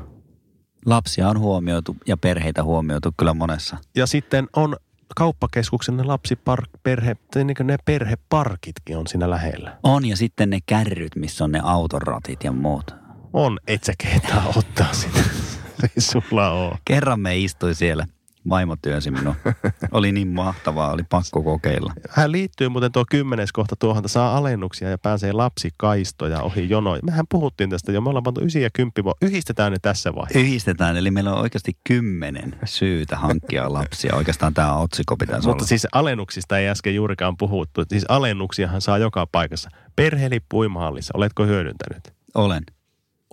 Lapsia 0.86 1.28
on 1.28 1.38
huomioitu 1.38 1.96
ja 2.06 2.16
perheitä 2.16 2.62
huomioitu 2.62 3.14
kyllä 3.16 3.34
monessa. 3.34 3.76
Ja 3.96 4.06
sitten 4.06 4.48
on 4.56 4.76
kauppakeskuksen 5.16 5.96
ne 5.96 6.04
lapsipark, 6.04 6.70
perhe, 6.82 7.16
niin 7.34 7.56
ne 7.62 7.76
perheparkitkin 7.84 8.98
on 8.98 9.06
siinä 9.06 9.30
lähellä. 9.30 9.76
On 9.82 10.06
ja 10.06 10.16
sitten 10.16 10.50
ne 10.50 10.58
kärryt, 10.66 11.16
missä 11.16 11.44
on 11.44 11.52
ne 11.52 11.60
autoratit 11.62 12.44
ja 12.44 12.52
muut. 12.52 12.94
On, 13.32 13.58
et 13.66 13.84
sä 13.84 13.92
kehtaa 13.98 14.52
ottaa 14.56 14.92
sitä. 14.92 15.20
Ei 15.82 16.00
sulla 16.00 16.50
oo. 16.50 16.76
Kerran 16.84 17.20
me 17.20 17.38
istui 17.38 17.74
siellä. 17.74 18.06
Vaimo 18.48 18.76
työnsi 18.82 19.10
minua. 19.10 19.34
Oli 19.92 20.12
niin 20.12 20.28
mahtavaa, 20.28 20.92
oli 20.92 21.02
pakko 21.10 21.42
kokeilla. 21.42 21.92
Hän 22.10 22.32
liittyy 22.32 22.68
muuten 22.68 22.92
tuo 22.92 23.04
kymmenes 23.10 23.52
kohta 23.52 23.76
tuohon, 23.76 23.98
että 24.00 24.08
saa 24.08 24.36
alennuksia 24.36 24.90
ja 24.90 24.98
pääsee 24.98 25.32
lapsikaistoja 25.32 26.42
ohi 26.42 26.68
jonoja. 26.68 27.00
Mehän 27.02 27.26
puhuttiin 27.30 27.70
tästä 27.70 27.92
jo, 27.92 28.00
me 28.00 28.08
ollaan 28.08 28.22
pantu 28.22 28.40
9 28.40 28.62
ja 28.62 28.70
10 28.72 29.14
Yhdistetään 29.22 29.72
ne 29.72 29.78
tässä 29.82 30.14
vaiheessa. 30.14 30.38
Yhdistetään, 30.38 30.96
eli 30.96 31.10
meillä 31.10 31.32
on 31.32 31.40
oikeasti 31.40 31.72
kymmenen 31.84 32.56
syytä 32.64 33.16
hankkia 33.16 33.72
lapsia. 33.72 34.14
Oikeastaan 34.14 34.54
tämä 34.54 34.76
otsikko 34.76 35.16
pitäisi 35.16 35.48
Mutta 35.48 35.62
olla. 35.62 35.68
siis 35.68 35.86
alennuksista 35.92 36.58
ei 36.58 36.68
äsken 36.68 36.94
juurikaan 36.94 37.36
puhuttu. 37.36 37.84
Siis 37.88 38.04
alennuksiahan 38.08 38.80
saa 38.80 38.98
joka 38.98 39.26
paikassa. 39.32 39.68
Perhelippu 39.96 40.58
uimahallissa, 40.58 41.12
oletko 41.16 41.46
hyödyntänyt? 41.46 42.14
Olen. 42.34 42.62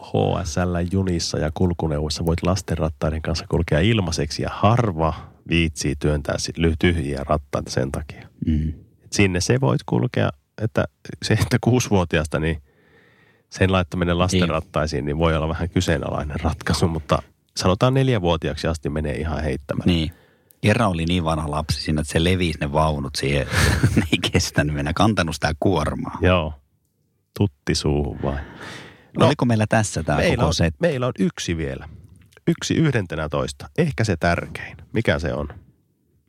HSL 0.01 0.75
junissa 0.91 1.39
ja 1.39 1.51
kulkuneuvoissa 1.53 2.25
voit 2.25 2.43
lastenrattaiden 2.43 3.21
kanssa 3.21 3.45
kulkea 3.49 3.79
ilmaiseksi 3.79 4.41
ja 4.41 4.49
harva 4.53 5.13
viitsii 5.49 5.95
työntää 5.95 6.35
tyhjiä 6.79 7.23
rattaita 7.27 7.71
sen 7.71 7.91
takia. 7.91 8.27
Mm. 8.45 8.69
Et 9.03 9.13
sinne 9.13 9.41
se 9.41 9.61
voit 9.61 9.83
kulkea, 9.85 10.29
että 10.61 10.85
se, 11.23 11.33
että 11.33 11.57
kuusivuotiaasta 11.61 12.39
niin 12.39 12.61
sen 13.49 13.71
laittaminen 13.71 14.19
lastenrattaisiin 14.19 15.05
niin 15.05 15.17
voi 15.17 15.35
olla 15.35 15.49
vähän 15.49 15.69
kyseenalainen 15.69 16.39
ratkaisu, 16.39 16.87
mutta 16.87 17.21
sanotaan 17.57 17.93
neljävuotiaaksi 17.93 18.67
asti 18.67 18.89
menee 18.89 19.15
ihan 19.15 19.43
heittämään. 19.43 19.87
Niin. 19.87 20.11
Kerran 20.61 20.89
oli 20.89 21.05
niin 21.05 21.23
vanha 21.23 21.51
lapsi 21.51 21.81
siinä, 21.81 22.01
että 22.01 22.13
se 22.13 22.23
levisi 22.23 22.59
ne 22.59 22.73
vaunut 22.73 23.15
siihen. 23.15 23.47
ne 23.95 24.03
ei 24.11 24.31
kestänyt 24.31 24.75
mennä, 24.75 24.93
kantanut 24.93 25.35
sitä 25.35 25.51
kuormaa. 25.59 26.17
Joo, 26.21 26.53
tutti 27.37 27.75
suuhun 27.75 28.19
vai. 28.23 28.37
No, 29.19 29.25
Oliko 29.25 29.45
meillä 29.45 29.65
tässä 29.69 30.03
tämä 30.03 30.17
meillä, 30.17 30.35
koko 30.35 30.47
on, 30.47 30.53
set? 30.53 30.75
meillä 30.79 31.07
on 31.07 31.13
yksi 31.19 31.57
vielä. 31.57 31.89
Yksi 32.47 32.73
yhdentenä 32.73 33.29
toista. 33.29 33.69
Ehkä 33.77 34.03
se 34.03 34.17
tärkein. 34.17 34.77
Mikä 34.93 35.19
se 35.19 35.33
on? 35.33 35.47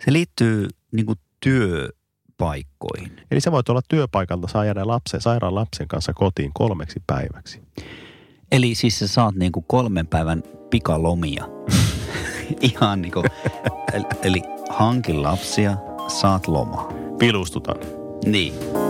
Se 0.05 0.13
liittyy 0.13 0.69
niin 0.93 1.07
kuin 1.07 1.19
työpaikkoihin. 1.41 3.21
Eli 3.31 3.41
sä 3.41 3.53
voit 3.53 3.69
olla 3.69 3.81
työpaikalta, 3.89 4.49
saa 4.49 4.65
jäädä 4.65 4.87
lapsen, 4.87 5.21
sairaan 5.21 5.55
lapsen 5.55 5.89
kanssa 5.89 6.13
kotiin 6.13 6.51
kolmeksi 6.55 7.03
päiväksi. 7.07 7.63
Eli 8.53 8.75
siis 8.75 8.99
sä 8.99 9.09
saat 9.09 9.35
niin 9.35 9.53
kuin 9.53 9.65
kolmen 9.69 10.07
päivän 10.07 10.43
pikalomia. 10.71 11.45
Ihan 12.61 13.03
niin 13.03 13.13
kuin, 13.13 13.25
eli, 13.93 14.05
eli 14.23 14.43
hankin 14.71 15.23
lapsia, 15.23 15.77
saat 16.09 16.49
lomaa. 16.49 16.93
Pilustutan. 17.19 17.77
Niin. 18.25 18.82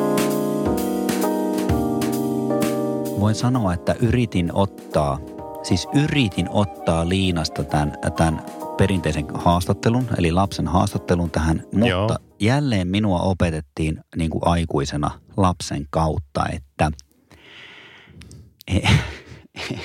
Voin 3.23 3.35
sanoa, 3.35 3.75
että 3.75 3.95
yritin 4.01 4.51
ottaa, 4.55 5.19
siis 5.63 5.89
yritin 5.95 6.49
ottaa 6.51 7.09
Liinasta 7.09 7.65
tämän, 7.65 7.93
tämän 8.17 8.43
perinteisen 8.77 9.27
haastattelun, 9.35 10.09
eli 10.19 10.33
lapsen 10.33 10.69
haastattelun 10.69 11.31
tähän, 11.31 11.63
mutta 11.73 11.89
Joo. 11.89 12.17
jälleen 12.41 12.89
minua 12.89 13.21
opetettiin 13.21 14.01
niin 14.17 14.31
kuin 14.31 14.43
aikuisena 14.47 15.11
lapsen 15.37 15.87
kautta, 15.91 16.47
että, 16.53 16.91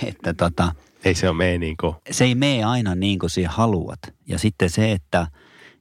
että 0.08 0.34
tota, 0.34 0.72
Ei 1.06 1.16
se 1.16 1.30
ole 1.30 1.38
mene 1.38 1.58
niin 1.58 1.78
kuin, 1.80 1.96
se 2.12 2.24
ei 2.24 2.36
mene 2.36 2.64
aina 2.64 2.96
niin 2.96 3.20
kuin 3.20 3.30
sinä 3.30 3.50
haluat. 3.50 4.00
Ja 4.28 4.40
sitten 4.40 4.70
se, 4.70 4.92
että, 4.92 5.28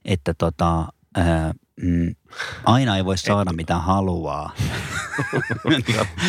että 0.05 0.33
tota, 0.33 0.85
ää, 1.15 1.53
mm, 1.81 2.15
aina 2.65 2.97
ei 2.97 3.05
voi 3.05 3.17
saada 3.17 3.53
mitä 3.53 3.77
haluaa. 3.77 4.51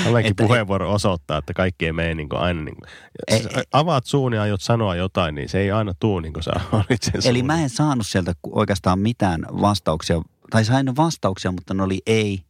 Olenkin 0.06 0.30
Että- 0.30 0.42
puheenvuoro 0.44 0.92
osoittaa, 0.92 1.38
että 1.38 1.54
kaikki 1.54 1.87
ei 1.87 1.92
mene 1.92 2.14
niin 2.14 2.28
kuin 2.28 2.40
aina 2.40 2.62
niin 2.62 2.74
kuin, 2.76 2.88
Ei- 3.28 3.38
Siis 3.42 3.54
avaat 3.72 4.06
suun 4.06 4.32
ja 4.32 4.42
aiot 4.42 4.61
sanoa 4.61 4.94
jotain, 4.96 5.34
niin 5.34 5.48
se 5.48 5.58
ei 5.61 5.70
aina 5.70 5.92
tuu 6.00 6.20
niin 6.20 6.32
kuin 6.32 6.42
sä 6.42 6.50
olit 6.72 7.02
sen 7.02 7.14
Eli 7.24 7.38
suun. 7.38 7.46
mä 7.46 7.62
en 7.62 7.70
saanut 7.70 8.06
sieltä 8.06 8.32
oikeastaan 8.50 8.98
mitään 8.98 9.40
vastauksia. 9.61 10.22
Tai 10.50 10.64
sain 10.64 10.96
vastauksia, 10.96 11.52
mutta 11.52 11.74
ne 11.74 11.82
oli 11.82 12.00
ei, 12.06 12.40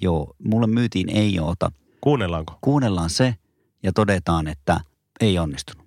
joo. 0.00 0.34
Mulle 0.44 0.66
myytiin 0.66 1.08
ei, 1.10 1.34
joota. 1.34 1.72
Kuunnellaanko? 2.00 2.58
Kuunnellaan 2.60 3.10
se 3.10 3.34
ja 3.82 3.92
todetaan, 3.92 4.48
että 4.48 4.80
ei 5.20 5.38
onnistunut. 5.38 5.86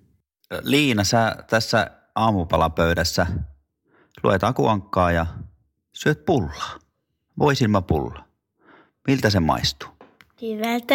Liina, 0.62 1.04
sä 1.04 1.36
tässä 1.50 1.90
aamupalapöydässä 2.14 3.26
luet 4.22 4.44
akuankkaa 4.44 5.12
ja 5.12 5.26
syöt 5.98 6.24
pullaa. 6.24 6.78
Voisilmapulla. 7.38 8.24
Miltä 9.08 9.30
se 9.30 9.40
maistuu? 9.40 9.88
Hyvältä. 10.42 10.94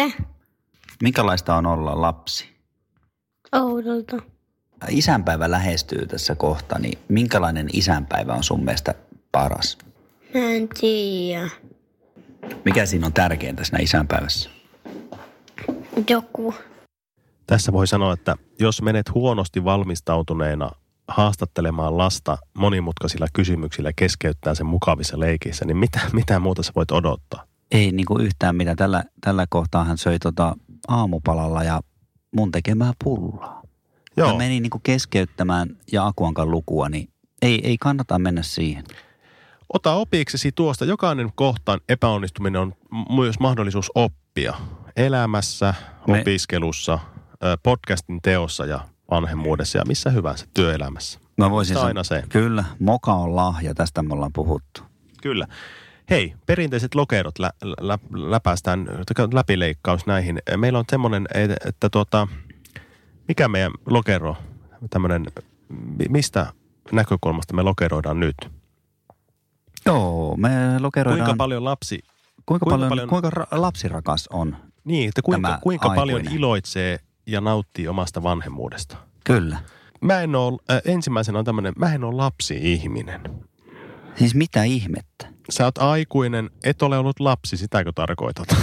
Minkälaista 1.02 1.54
on 1.54 1.66
olla 1.66 2.00
lapsi? 2.00 2.56
Oudolta. 3.52 4.16
Isänpäivä 4.88 5.50
lähestyy 5.50 6.06
tässä 6.06 6.34
kohta, 6.34 6.78
niin 6.78 6.98
minkälainen 7.08 7.68
isänpäivä 7.72 8.34
on 8.34 8.44
sun 8.44 8.64
mielestä 8.64 8.94
paras? 9.32 9.78
Mä 10.34 10.40
en 10.40 10.68
tiedä. 10.68 11.50
Mikä 12.64 12.86
siinä 12.86 13.06
on 13.06 13.12
tärkeintä 13.12 13.64
siinä 13.64 13.78
isänpäivässä? 13.78 14.50
Joku. 16.10 16.54
Tässä 17.46 17.72
voi 17.72 17.86
sanoa, 17.86 18.12
että 18.12 18.36
jos 18.58 18.82
menet 18.82 19.14
huonosti 19.14 19.64
valmistautuneena 19.64 20.70
haastattelemaan 21.08 21.98
lasta 21.98 22.38
monimutkaisilla 22.58 23.26
kysymyksillä 23.32 23.90
keskeyttää 23.96 24.54
sen 24.54 24.66
mukavissa 24.66 25.20
leikissä, 25.20 25.64
niin 25.64 25.76
mitä, 25.76 26.00
mitä 26.12 26.38
muuta 26.38 26.62
sä 26.62 26.72
voit 26.76 26.90
odottaa? 26.90 27.44
Ei 27.72 27.92
niin 27.92 28.06
kuin 28.06 28.24
yhtään 28.24 28.56
mitä. 28.56 28.74
Tällä, 28.74 29.04
tällä 29.20 29.46
kohtaa 29.50 29.84
hän 29.84 29.98
söi 29.98 30.18
tota 30.18 30.56
aamupalalla 30.88 31.62
ja 31.64 31.80
mun 32.36 32.52
tekemää 32.52 32.92
pullaa. 33.04 33.62
Joo, 34.16 34.32
Mä 34.32 34.38
menin 34.38 34.62
niin 34.62 34.70
kuin 34.70 34.82
keskeyttämään 34.82 35.76
ja 35.92 36.06
Akuankan 36.06 36.50
lukua, 36.50 36.88
niin 36.88 37.08
ei, 37.42 37.60
ei 37.68 37.76
kannata 37.80 38.18
mennä 38.18 38.42
siihen. 38.42 38.84
ota 39.72 39.92
opiksesi 39.94 40.52
tuosta. 40.52 40.84
Jokainen 40.84 41.32
kohtaan 41.34 41.80
epäonnistuminen 41.88 42.60
on 42.60 42.74
myös 43.16 43.40
mahdollisuus 43.40 43.90
oppia 43.94 44.54
elämässä, 44.96 45.74
Me- 46.08 46.20
opiskelussa, 46.20 46.98
podcastin 47.62 48.22
teossa 48.22 48.66
ja 48.66 48.80
vanhemmuudessa 49.10 49.78
ja 49.78 49.84
missä 49.84 50.10
hyvänsä 50.10 50.46
työelämässä. 50.54 51.20
Mä 51.36 51.50
voisin 51.50 51.76
Se 51.76 51.82
aina 51.82 52.04
se. 52.04 52.22
Kyllä, 52.28 52.64
moka 52.78 53.12
on 53.14 53.36
lahja, 53.36 53.74
tästä 53.74 54.02
me 54.02 54.14
ollaan 54.14 54.32
puhuttu. 54.32 54.82
Kyllä. 55.22 55.46
Hei, 56.10 56.34
perinteiset 56.46 56.94
lokerot 56.94 57.38
lä, 57.38 57.50
lä, 57.80 57.98
läpäistään, 58.12 58.86
läpileikkaus 59.32 60.06
näihin. 60.06 60.38
Meillä 60.56 60.78
on 60.78 60.84
semmoinen, 60.90 61.26
että, 61.34 61.56
että 61.68 61.88
tuota, 61.90 62.28
mikä 63.28 63.48
meidän 63.48 63.72
lokero, 63.86 64.36
tämmöinen, 64.90 65.26
mi- 65.68 66.08
mistä 66.08 66.46
näkökulmasta 66.92 67.54
me 67.54 67.62
lokeroidaan 67.62 68.20
nyt? 68.20 68.36
Joo, 69.86 70.36
me 70.36 70.50
lokeroidaan. 70.78 71.26
Kuinka 71.26 71.36
paljon 71.38 71.64
lapsi, 71.64 71.98
kuinka, 72.46 72.64
kuinka 72.64 72.70
paljon, 72.70 72.88
paljon- 72.88 73.08
kuinka 73.08 73.30
ra- 73.30 73.46
lapsirakas 73.50 74.28
on? 74.32 74.56
niin, 74.84 75.08
että 75.08 75.22
kuinka, 75.22 75.58
kuinka 75.62 75.88
paljon 75.94 76.32
iloitsee 76.32 76.98
ja 77.26 77.40
nauttii 77.40 77.88
omasta 77.88 78.22
vanhemmuudesta? 78.22 78.96
Kyllä. 79.24 79.58
Mä 80.00 80.20
en 80.20 80.34
ole, 80.34 80.58
äh, 80.70 80.82
ensimmäisenä 80.84 81.38
on 81.38 81.44
tämmöinen, 81.44 81.72
mä 81.76 81.94
en 81.94 82.04
ole 82.04 82.16
lapsi-ihminen. 82.16 83.20
Siis 84.14 84.34
mitä 84.34 84.62
ihmettä? 84.62 85.26
Sä 85.50 85.64
oot 85.64 85.78
aikuinen, 85.78 86.50
et 86.64 86.82
ole 86.82 86.98
ollut 86.98 87.20
lapsi, 87.20 87.56
sitäkö 87.56 87.92
tarkoitat? 87.94 88.48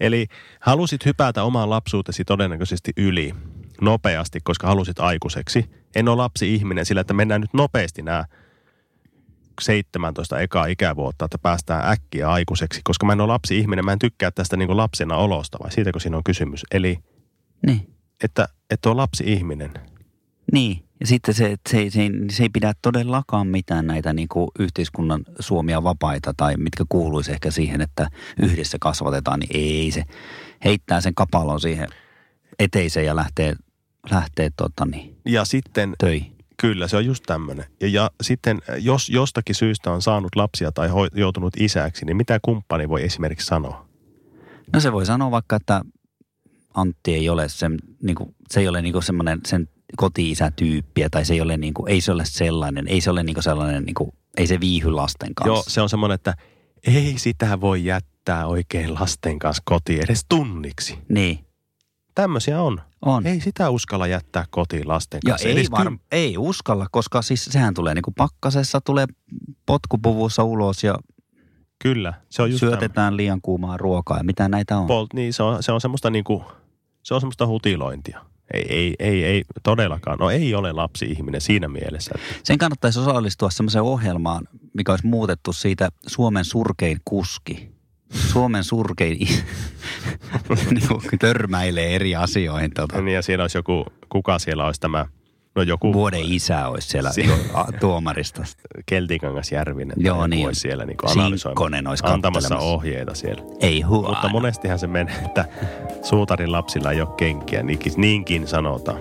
Eli 0.00 0.26
halusit 0.60 1.04
hypätä 1.04 1.42
omaan 1.42 1.70
lapsuutesi 1.70 2.24
todennäköisesti 2.24 2.92
yli 2.96 3.34
nopeasti, 3.80 4.40
koska 4.44 4.66
halusit 4.66 5.00
aikuiseksi. 5.00 5.70
En 5.94 6.08
ole 6.08 6.16
lapsi-ihminen 6.16 6.86
sillä, 6.86 7.00
että 7.00 7.14
mennään 7.14 7.40
nyt 7.40 7.54
nopeasti 7.54 8.02
nämä 8.02 8.24
17 9.60 10.40
ekaa 10.40 10.66
ikävuotta, 10.66 11.24
että 11.24 11.38
päästään 11.38 11.92
äkkiä 11.92 12.30
aikuiseksi, 12.30 12.80
koska 12.84 13.06
mä 13.06 13.12
en 13.12 13.20
ole 13.20 13.32
lapsi-ihminen, 13.32 13.84
mä 13.84 13.92
en 13.92 13.98
tykkää 13.98 14.30
tästä 14.30 14.56
niin 14.56 14.66
kuin 14.66 14.76
lapsena 14.76 15.16
olosta, 15.16 15.58
vai 15.62 15.72
siitäkö 15.72 16.00
siinä 16.00 16.16
on 16.16 16.24
kysymys. 16.24 16.62
Eli 16.72 16.98
Niin. 17.66 17.92
että, 18.24 18.48
että 18.70 18.90
on 18.90 18.96
lapsi-ihminen. 18.96 19.70
Niin, 20.52 20.84
ja 21.00 21.06
sitten 21.06 21.34
se, 21.34 21.46
että 21.52 21.70
se, 21.70 21.78
ei- 21.78 21.90
se, 21.90 22.00
se 22.30 22.42
ei 22.42 22.48
pidä 22.48 22.72
todellakaan 22.82 23.46
mitään 23.46 23.86
näitä 23.86 24.12
niin 24.12 24.28
kuin 24.28 24.50
yhteiskunnan 24.58 25.24
suomia 25.40 25.82
vapaita 25.82 26.34
tai 26.36 26.56
mitkä 26.56 26.84
kuuluisi 26.88 27.32
ehkä 27.32 27.50
siihen, 27.50 27.80
että 27.80 28.08
yhdessä 28.42 28.78
kasvatetaan, 28.80 29.40
niin 29.40 29.50
ei 29.54 29.90
se 29.90 30.04
heittää 30.64 31.00
sen 31.00 31.14
kapalon 31.14 31.60
siihen 31.60 31.88
eteiseen 32.58 33.06
ja 33.06 33.16
lähtee, 33.16 33.54
lähtee 34.10 34.50
tota, 34.56 34.86
niin, 34.86 35.16
Ja 35.24 35.44
sitten 35.44 35.94
töihin. 35.98 36.37
Kyllä, 36.60 36.88
se 36.88 36.96
on 36.96 37.06
just 37.06 37.24
tämmöinen. 37.26 37.64
Ja, 37.80 37.88
ja 37.88 38.10
sitten, 38.22 38.58
jos 38.78 39.10
jostakin 39.10 39.54
syystä 39.54 39.90
on 39.90 40.02
saanut 40.02 40.36
lapsia 40.36 40.72
tai 40.72 40.88
ho, 40.88 41.06
joutunut 41.14 41.54
isäksi, 41.56 42.04
niin 42.04 42.16
mitä 42.16 42.38
kumppani 42.42 42.88
voi 42.88 43.04
esimerkiksi 43.04 43.46
sanoa? 43.46 43.88
No 44.72 44.80
se 44.80 44.92
voi 44.92 45.06
sanoa 45.06 45.30
vaikka, 45.30 45.56
että 45.56 45.82
Antti 46.74 47.14
ei 47.14 47.28
ole 47.28 47.48
sen, 47.48 47.78
niin 48.02 48.16
kuin, 48.16 48.34
se 48.50 48.60
ei 48.60 48.68
ole 48.68 48.82
niin 48.82 49.02
semmoinen 49.02 49.40
sen 49.46 49.68
koti-isätyyppiä 49.96 51.08
tai 51.10 51.24
se 51.24 51.34
ei 51.34 51.40
ole, 51.40 51.56
niin 51.56 51.74
kuin, 51.74 51.88
ei 51.88 52.00
se 52.00 52.12
ole 52.12 52.24
sellainen, 52.24 52.88
ei 52.88 53.00
se 53.00 53.10
ole 53.10 53.22
niin 53.22 53.34
kuin 53.34 53.44
sellainen, 53.44 53.84
niin 53.84 53.94
kuin, 53.94 54.12
ei 54.36 54.46
se 54.46 54.60
viihy 54.60 54.90
lasten 54.90 55.34
kanssa. 55.34 55.52
Joo, 55.52 55.64
se 55.66 55.80
on 55.80 55.88
semmoinen, 55.88 56.14
että 56.14 56.34
ei 56.86 57.14
sitä 57.16 57.60
voi 57.60 57.84
jättää 57.84 58.46
oikein 58.46 58.94
lasten 58.94 59.38
kanssa 59.38 59.62
kotiin 59.66 60.04
edes 60.04 60.26
tunniksi. 60.28 60.98
Niin, 61.08 61.47
Tämmöisiä 62.22 62.62
on. 62.62 62.80
on. 63.02 63.26
Ei 63.26 63.40
sitä 63.40 63.70
uskalla 63.70 64.06
jättää 64.06 64.44
kotiin 64.50 64.88
lasten 64.88 65.20
Ja 65.24 65.30
kanssa. 65.32 65.48
ei, 65.48 65.54
edes 65.54 65.70
var, 65.70 65.86
kym- 65.86 65.98
ei 66.12 66.38
uskalla, 66.38 66.86
koska 66.90 67.22
siis 67.22 67.44
sehän 67.44 67.74
tulee 67.74 67.94
niin 67.94 68.02
kuin 68.02 68.14
pakkasessa, 68.14 68.80
tulee 68.80 69.06
potkupuvussa 69.66 70.44
ulos 70.44 70.84
ja 70.84 70.94
Kyllä, 71.82 72.14
se 72.30 72.42
on 72.42 72.50
just 72.50 72.60
syötetään 72.60 73.16
liian 73.16 73.40
kuumaa 73.42 73.76
ruokaa 73.76 74.18
ja 74.18 74.24
mitä 74.24 74.48
näitä 74.48 74.78
on. 74.78 74.86
Polt, 74.86 75.14
niin 75.14 75.32
se 75.32 75.42
on, 75.42 75.62
se 75.62 75.72
on 75.72 75.80
semmoista 75.80 76.10
niinku, 76.10 76.42
se 77.02 77.14
on 77.14 77.20
semmoista 77.20 77.46
hutilointia. 77.46 78.24
Ei, 78.54 78.66
ei, 78.68 78.94
ei, 78.98 79.24
ei 79.24 79.44
todellakaan. 79.62 80.18
No 80.18 80.30
ei 80.30 80.54
ole 80.54 80.72
lapsi-ihminen 80.72 81.40
siinä 81.40 81.68
mielessä. 81.68 82.10
Että 82.14 82.26
Sen 82.44 82.58
kannattaisi 82.58 83.00
osallistua 83.00 83.50
semmoiseen 83.50 83.84
ohjelmaan, 83.84 84.48
mikä 84.74 84.92
olisi 84.92 85.06
muutettu 85.06 85.52
siitä 85.52 85.88
Suomen 86.06 86.44
surkein 86.44 86.98
kuski. 87.04 87.77
Suomen 88.10 88.64
surkein 88.64 89.18
niin 90.70 91.18
törmäilee 91.18 91.94
eri 91.94 92.16
asioihin. 92.16 92.70
Tota. 92.74 93.00
Niin 93.00 93.14
ja 93.14 93.22
siellä 93.22 93.42
olisi 93.42 93.58
joku, 93.58 93.86
kuka 94.08 94.38
siellä 94.38 94.64
olisi 94.66 94.80
tämä, 94.80 95.06
no 95.54 95.62
joku 95.62 95.92
Vuoden 95.92 96.32
isä 96.32 96.68
olisi 96.68 96.88
siellä 96.88 97.12
Si- 97.12 97.30
tuomarista. 97.80 98.44
Keltikangas 98.86 99.52
Järvinen. 99.52 99.96
Joo, 100.00 100.26
niin. 100.26 100.46
Olisi 100.46 100.60
siellä 100.60 100.84
niin 100.84 100.96
Sinkkonen 101.38 101.86
olisi 101.86 102.04
antamassa 102.06 102.58
ohjeita 102.58 103.14
siellä. 103.14 103.42
Ei 103.60 103.80
huono. 103.80 104.08
Mutta 104.08 104.28
monestihan 104.28 104.78
se 104.78 104.86
menee, 104.86 105.16
että 105.26 105.44
suutarin 106.02 106.52
lapsilla 106.52 106.92
ei 106.92 107.00
ole 107.00 107.08
kenkiä, 107.16 107.62
niinkin, 107.62 107.92
niinkin 107.96 108.46
sanotaan. 108.46 108.98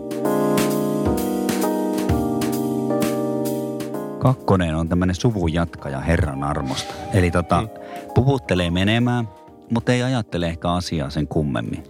Kakkonen 4.34 4.76
on 4.76 4.90
tämmöinen 4.90 5.16
suvun 5.16 5.54
jatkaja 5.54 6.00
Herran 6.00 6.44
armosta. 6.44 6.94
Eli 7.14 7.32
tota, 7.32 7.62
Mm. 7.62 7.68
puvuttelee 8.16 8.72
menemään, 8.72 9.30
mutta 9.72 9.92
ei 9.94 10.04
ajattele 10.04 10.48
ehkä 10.48 10.72
asiaa 10.74 11.10
sen 11.10 11.28
kummemmin. 11.28 11.84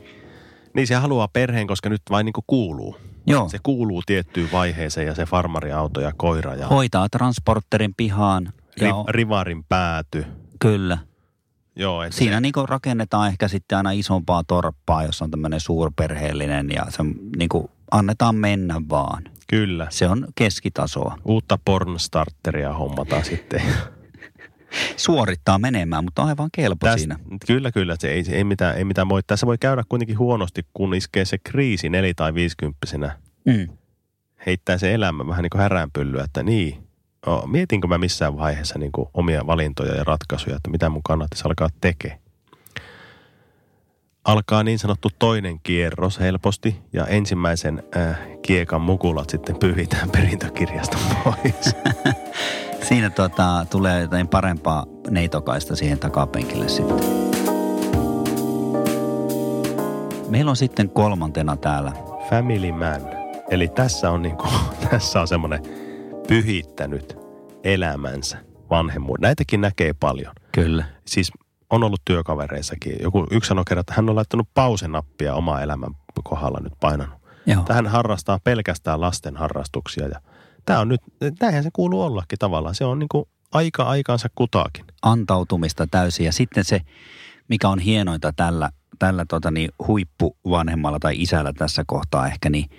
Niin 0.73 0.87
se 0.87 0.95
haluaa 0.95 1.27
perheen, 1.27 1.67
koska 1.67 1.89
nyt 1.89 2.01
vain 2.09 2.25
niin 2.25 2.33
kuin 2.33 2.43
kuuluu. 2.47 2.97
Joo, 3.27 3.49
Se 3.49 3.57
kuuluu 3.63 4.01
tiettyyn 4.05 4.49
vaiheeseen 4.51 5.07
ja 5.07 5.15
se 5.15 5.25
farmariauto 5.25 6.01
ja 6.01 6.11
koira 6.17 6.55
ja 6.55 6.67
hoitaa 6.67 7.09
transporterin 7.09 7.93
pihaan. 7.97 8.53
ri, 8.77 8.87
Ja 8.87 8.95
rivarin 9.07 9.63
pääty. 9.63 10.25
kyllä. 10.59 10.97
Joo, 11.75 12.03
että 12.03 12.17
Siinä 12.17 12.35
se, 12.35 12.41
niinku 12.41 12.65
rakennetaan 12.65 13.27
ehkä 13.27 13.47
sitten 13.47 13.77
aina 13.77 13.91
isompaa 13.91 14.43
torppaa, 14.43 15.03
jos 15.03 15.21
on 15.21 15.31
tämmöinen 15.31 15.59
suurperheellinen 15.59 16.69
ja 16.75 16.85
se 16.89 17.03
niinku 17.37 17.71
annetaan 17.91 18.35
mennä 18.35 18.81
vaan. 18.89 19.23
Kyllä. 19.47 19.87
Se 19.89 20.07
on 20.07 20.27
keskitasoa. 20.35 21.17
Uutta 21.25 21.59
pornstarteria 21.65 22.73
hommataan 22.73 23.25
sitten. 23.25 23.61
Suorittaa 24.97 25.59
menemään, 25.59 26.03
mutta 26.03 26.21
on 26.21 26.27
aivan 26.27 26.49
kelpo 26.51 26.85
Tästä, 26.85 26.97
siinä. 26.97 27.19
Kyllä, 27.47 27.71
kyllä. 27.71 27.95
Se 27.99 28.09
ei, 28.09 28.23
ei, 28.31 28.43
mitään, 28.43 28.77
ei 28.77 28.83
mitään 28.85 29.09
voi. 29.09 29.21
Tässä 29.27 29.47
voi 29.47 29.57
käydä 29.57 29.83
kuitenkin 29.89 30.19
huonosti, 30.19 30.65
kun 30.73 30.93
iskee 30.93 31.25
se 31.25 31.37
kriisi 31.37 31.89
neli- 31.89 32.13
tai 32.13 32.33
viisikymppisenä. 32.33 33.19
Mm. 33.45 33.67
Heittää 34.45 34.77
se 34.77 34.93
elämä 34.93 35.27
vähän 35.27 35.43
niin 35.43 35.49
kuin 35.49 35.61
häränpyllyä, 35.61 36.23
että 36.23 36.43
niin. 36.43 36.87
Mietinkö 37.45 37.87
mä 37.87 37.97
missään 37.97 38.37
vaiheessa 38.37 38.79
niin 38.79 38.91
kuin 38.91 39.09
omia 39.13 39.47
valintoja 39.47 39.95
ja 39.95 40.03
ratkaisuja, 40.03 40.55
että 40.55 40.69
mitä 40.69 40.89
mun 40.89 41.03
kannattaisi 41.03 41.43
alkaa 41.45 41.69
tekemään. 41.81 42.26
Alkaa 44.27 44.63
niin 44.63 44.79
sanottu 44.79 45.09
toinen 45.19 45.59
kierros 45.63 46.19
helposti 46.19 46.75
ja 46.93 47.05
ensimmäisen 47.05 47.83
äh, 47.97 48.17
kiekan 48.41 48.81
mukulat 48.81 49.29
sitten 49.29 49.55
pyhitään 49.59 50.09
perintökirjasta 50.09 50.97
pois. 51.23 51.75
Siinä 52.87 53.09
tota, 53.09 53.65
tulee 53.69 54.01
jotain 54.01 54.27
parempaa 54.27 54.85
neitokaista 55.09 55.75
siihen 55.75 55.99
takapenkille 55.99 56.69
sitten. 56.69 56.97
Meillä 60.29 60.49
on 60.49 60.57
sitten 60.57 60.89
kolmantena 60.89 61.57
täällä. 61.57 61.91
Family 62.29 62.71
man. 62.71 63.01
Eli 63.49 63.67
tässä 63.67 64.11
on, 64.11 64.21
niinku, 64.21 64.47
tässä 64.89 65.21
on 65.21 65.27
semmoinen 65.27 65.61
pyhittänyt 66.27 67.17
elämänsä 67.63 68.37
vanhemmuuden. 68.69 69.21
Näitäkin 69.21 69.61
näkee 69.61 69.93
paljon. 69.93 70.33
Kyllä. 70.51 70.85
Siis 71.05 71.31
on 71.69 71.83
ollut 71.83 72.01
työkavereissakin. 72.05 72.95
Joku 73.01 73.27
yksi 73.31 73.47
sanoi 73.47 73.63
kerran, 73.67 73.81
että 73.81 73.93
hän 73.95 74.09
on 74.09 74.15
laittanut 74.15 74.49
pausenappia 74.53 75.35
oma 75.35 75.61
elämän 75.61 75.91
kohdalla 76.23 76.59
nyt 76.59 76.73
painanut. 76.79 77.19
Joo. 77.45 77.63
Tähän 77.63 77.87
harrastaa 77.87 78.39
pelkästään 78.43 79.01
lasten 79.01 79.37
harrastuksia 79.37 80.07
ja 80.07 80.21
tämä 80.65 80.79
on 80.79 80.87
nyt, 80.87 81.01
näinhän 81.41 81.63
se 81.63 81.69
kuuluu 81.73 82.01
ollakin 82.01 82.39
tavallaan. 82.39 82.75
Se 82.75 82.85
on 82.85 82.99
niinku 82.99 83.29
aika 83.51 83.83
aikaansa 83.83 84.29
kutaakin. 84.35 84.85
Antautumista 85.01 85.87
täysin. 85.91 86.25
Ja 86.25 86.31
sitten 86.31 86.65
se, 86.65 86.81
mikä 87.49 87.69
on 87.69 87.79
hienointa 87.79 88.33
tällä, 88.35 88.69
tällä 88.99 89.25
tota 89.25 89.51
niin, 89.51 89.69
huippuvanhemmalla 89.87 90.99
tai 90.99 91.21
isällä 91.21 91.53
tässä 91.53 91.83
kohtaa 91.87 92.27
ehkä, 92.27 92.49
niin 92.49 92.69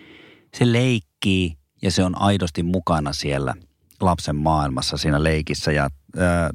se 0.55 0.73
leikkii 0.73 1.59
ja 1.83 1.91
se 1.91 2.05
on 2.05 2.23
aidosti 2.23 2.63
mukana 2.63 3.13
siellä 3.13 3.55
lapsen 4.01 4.37
maailmassa 4.37 4.97
siinä 4.97 5.23
leikissä. 5.23 5.73
Ja 5.73 5.91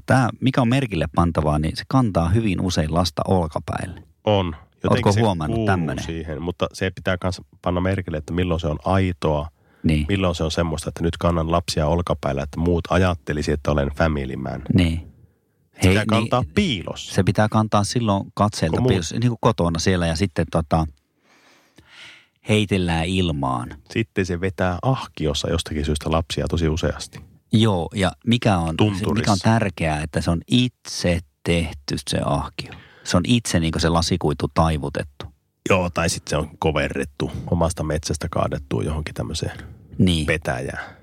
tämä, 0.05 0.29
mikä 0.39 0.61
on 0.61 0.67
merkille 0.67 1.05
pantavaa, 1.15 1.59
niin 1.59 1.77
se 1.77 1.83
kantaa 1.87 2.29
hyvin 2.29 2.61
usein 2.61 2.93
lasta 2.93 3.21
olkapäille. 3.27 4.03
On. 4.23 4.55
Ootko 4.89 5.11
se 5.11 5.21
huomannut 5.21 5.55
kuuluu 5.55 5.67
tämmönen? 5.67 6.05
siihen, 6.05 6.41
mutta 6.41 6.67
se 6.73 6.91
pitää 6.91 7.17
myös 7.23 7.41
panna 7.61 7.81
merkille, 7.81 8.17
että 8.17 8.33
milloin 8.33 8.59
se 8.59 8.67
on 8.67 8.79
aitoa, 8.85 9.47
Niin, 9.83 10.05
milloin 10.09 10.35
se 10.35 10.43
on 10.43 10.51
semmoista, 10.51 10.89
että 10.89 11.03
nyt 11.03 11.17
kannan 11.17 11.51
lapsia 11.51 11.87
olkapäillä, 11.87 12.43
että 12.43 12.59
muut 12.59 12.83
ajattelisi, 12.89 13.51
että 13.51 13.71
olen 13.71 13.89
family 13.97 14.35
man. 14.35 14.61
niin. 14.73 15.13
Se 15.81 15.89
pitää 15.89 16.05
kantaa 16.05 16.41
niin, 16.41 16.53
piilossa. 16.55 17.15
Se 17.15 17.23
pitää 17.23 17.49
kantaa 17.49 17.83
silloin 17.83 18.23
katseelta, 18.33 18.77
Kun 18.77 18.87
piilossa, 18.87 19.19
niin 19.19 19.29
kuin 19.29 19.37
kotona 19.41 19.79
siellä 19.79 20.07
ja 20.07 20.15
sitten 20.15 20.45
tota, 20.51 20.85
heitellään 22.49 23.05
ilmaan. 23.05 23.69
Sitten 23.91 24.25
se 24.25 24.41
vetää 24.41 24.77
ahkiossa 24.81 25.49
jostakin 25.49 25.85
syystä 25.85 26.11
lapsia 26.11 26.47
tosi 26.47 26.69
useasti. 26.69 27.19
Joo, 27.53 27.89
ja 27.95 28.11
mikä 28.27 28.57
on, 28.57 28.77
Tunturissa. 28.77 29.13
mikä 29.13 29.31
on 29.31 29.37
tärkeää, 29.43 30.01
että 30.01 30.21
se 30.21 30.31
on 30.31 30.41
itse 30.47 31.19
tehty 31.43 31.95
se 32.09 32.17
ahkio. 32.25 32.71
Se 33.03 33.17
on 33.17 33.23
itse 33.27 33.59
niin 33.59 33.73
se 33.77 33.89
lasikuitu 33.89 34.47
taivutettu. 34.53 35.25
Joo, 35.69 35.89
tai 35.89 36.09
sitten 36.09 36.29
se 36.29 36.37
on 36.37 36.49
koverrettu, 36.59 37.31
omasta 37.51 37.83
metsästä 37.83 38.27
kaadettu 38.31 38.81
johonkin 38.81 39.13
tämmöiseen 39.15 39.57
Niin, 39.97 40.25
petäjään. 40.25 40.95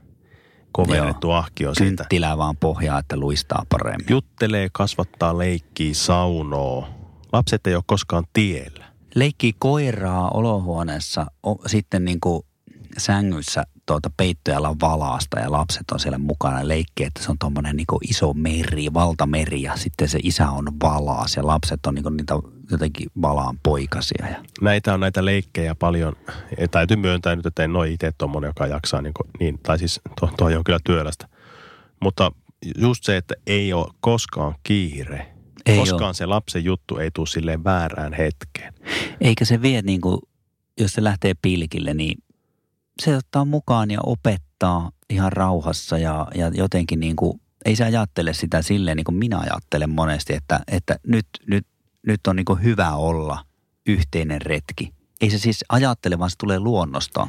Koverrettu 0.72 1.30
ahkio 1.30 1.74
siitä. 1.74 1.96
kynttilää 1.96 2.38
vaan 2.38 2.56
pohjaa, 2.56 2.98
että 2.98 3.16
luistaa 3.16 3.66
paremmin. 3.68 4.06
Juttelee, 4.10 4.68
kasvattaa, 4.72 5.38
leikkii, 5.38 5.94
saunoo. 5.94 6.88
Lapset 7.32 7.66
ei 7.66 7.74
ole 7.74 7.82
koskaan 7.86 8.24
tiellä. 8.32 8.84
Leikkii 9.14 9.52
koiraa 9.58 10.30
olohuoneessa, 10.30 11.26
o, 11.46 11.68
sitten 11.68 12.04
niin 12.04 12.20
kuin 12.20 12.42
sängyssä 12.98 13.64
tuota 13.90 14.10
peittojalla 14.16 14.76
valaasta 14.80 15.40
ja 15.40 15.50
lapset 15.50 15.90
on 15.92 16.00
siellä 16.00 16.18
mukana 16.18 16.68
leikkii, 16.68 17.06
että 17.06 17.22
se 17.22 17.30
on 17.30 17.38
tuommoinen 17.38 17.76
niin 17.76 17.86
iso 18.10 18.32
meri, 18.32 18.94
valtameri 18.94 19.62
ja 19.62 19.76
sitten 19.76 20.08
se 20.08 20.18
isä 20.22 20.50
on 20.50 20.64
valaas 20.82 21.36
ja 21.36 21.46
lapset 21.46 21.86
on 21.86 21.94
niin 21.94 22.16
niitä 22.16 22.34
jotenkin 22.70 23.06
valaan 23.22 23.58
poikasia. 23.62 24.26
Ja, 24.30 24.36
Näitä 24.60 24.94
on 24.94 25.00
näitä 25.00 25.24
leikkejä 25.24 25.74
paljon. 25.74 26.16
Ja 26.58 26.68
täytyy 26.68 26.96
myöntää 26.96 27.36
nyt, 27.36 27.46
että 27.46 27.64
en 27.64 27.76
ole 27.76 27.90
itse 27.90 28.12
tuommoinen, 28.18 28.48
joka 28.48 28.66
jaksaa 28.66 29.02
niin, 29.02 29.14
kuin, 29.14 29.30
niin 29.40 29.58
tai 29.58 29.78
siis 29.78 30.00
tuo, 30.20 30.30
tuo 30.38 30.46
on 30.46 30.64
kyllä 30.64 30.80
työlästä. 30.84 31.28
Mutta 32.00 32.32
just 32.78 33.04
se, 33.04 33.16
että 33.16 33.34
ei 33.46 33.72
ole 33.72 33.86
koskaan 34.00 34.54
kiire. 34.62 35.32
Ei 35.66 35.78
koskaan 35.78 36.02
oo. 36.04 36.12
se 36.14 36.26
lapsen 36.26 36.64
juttu 36.64 36.96
ei 36.96 37.10
tule 37.10 37.26
silleen 37.26 37.64
väärään 37.64 38.12
hetkeen. 38.12 38.74
eikä 39.20 39.44
se 39.44 39.62
vie 39.62 39.82
niin 39.82 40.00
kuin, 40.00 40.18
jos 40.80 40.92
se 40.92 41.04
lähtee 41.04 41.34
pilkille, 41.42 41.94
niin 41.94 42.18
se 43.00 43.16
ottaa 43.16 43.44
mukaan 43.44 43.90
ja 43.90 43.98
opettaa 44.02 44.90
ihan 45.10 45.32
rauhassa 45.32 45.98
ja, 45.98 46.26
ja 46.34 46.48
jotenkin 46.54 47.00
niin 47.00 47.16
kuin, 47.16 47.40
ei 47.64 47.76
se 47.76 47.84
ajattele 47.84 48.32
sitä 48.32 48.62
silleen 48.62 48.96
niin 48.96 49.04
kuin 49.04 49.14
minä 49.14 49.38
ajattelen 49.38 49.90
monesti, 49.90 50.34
että, 50.34 50.60
että 50.68 50.96
nyt, 51.06 51.26
nyt, 51.46 51.66
nyt 52.06 52.20
on 52.26 52.36
niin 52.36 52.44
kuin 52.44 52.62
hyvä 52.62 52.94
olla 52.94 53.44
yhteinen 53.86 54.42
retki. 54.42 54.92
Ei 55.20 55.30
se 55.30 55.38
siis 55.38 55.64
ajattele, 55.68 56.18
vaan 56.18 56.30
se 56.30 56.36
tulee 56.38 56.58
luonnostaan. 56.58 57.28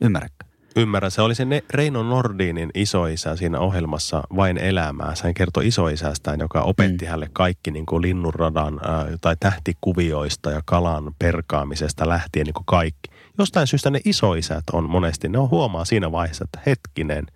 Ymmärrätkö? 0.00 0.50
Ymmärrän, 0.76 1.10
se 1.10 1.22
oli 1.22 1.34
se 1.34 1.44
ne, 1.44 1.62
Reino 1.70 2.02
Nordinin 2.02 2.70
isoisä 2.74 3.36
siinä 3.36 3.58
ohjelmassa 3.58 4.22
Vain 4.36 4.58
elämää. 4.58 5.14
Hän 5.24 5.34
kertoi 5.34 5.66
isoisästään, 5.66 6.40
joka 6.40 6.62
opetti 6.62 7.04
mm. 7.04 7.08
hänelle 7.08 7.30
kaikki 7.32 7.70
niin 7.70 7.86
kuin 7.86 8.02
linnunradan 8.02 8.80
ää, 8.84 9.06
tai 9.20 9.36
tähtikuvioista 9.40 10.50
ja 10.50 10.60
kalan 10.64 11.14
perkaamisesta 11.18 12.08
lähtien 12.08 12.46
niin 12.46 12.54
kuin 12.54 12.66
kaikki. 12.66 13.10
Jostain 13.40 13.66
syystä 13.66 13.90
ne 13.90 14.00
isoisät 14.04 14.64
on 14.72 14.90
monesti, 14.90 15.28
ne 15.28 15.38
on 15.38 15.50
huomaa 15.50 15.84
siinä 15.84 16.12
vaiheessa, 16.12 16.44
että 16.44 16.60
hetkinen, 16.66 17.26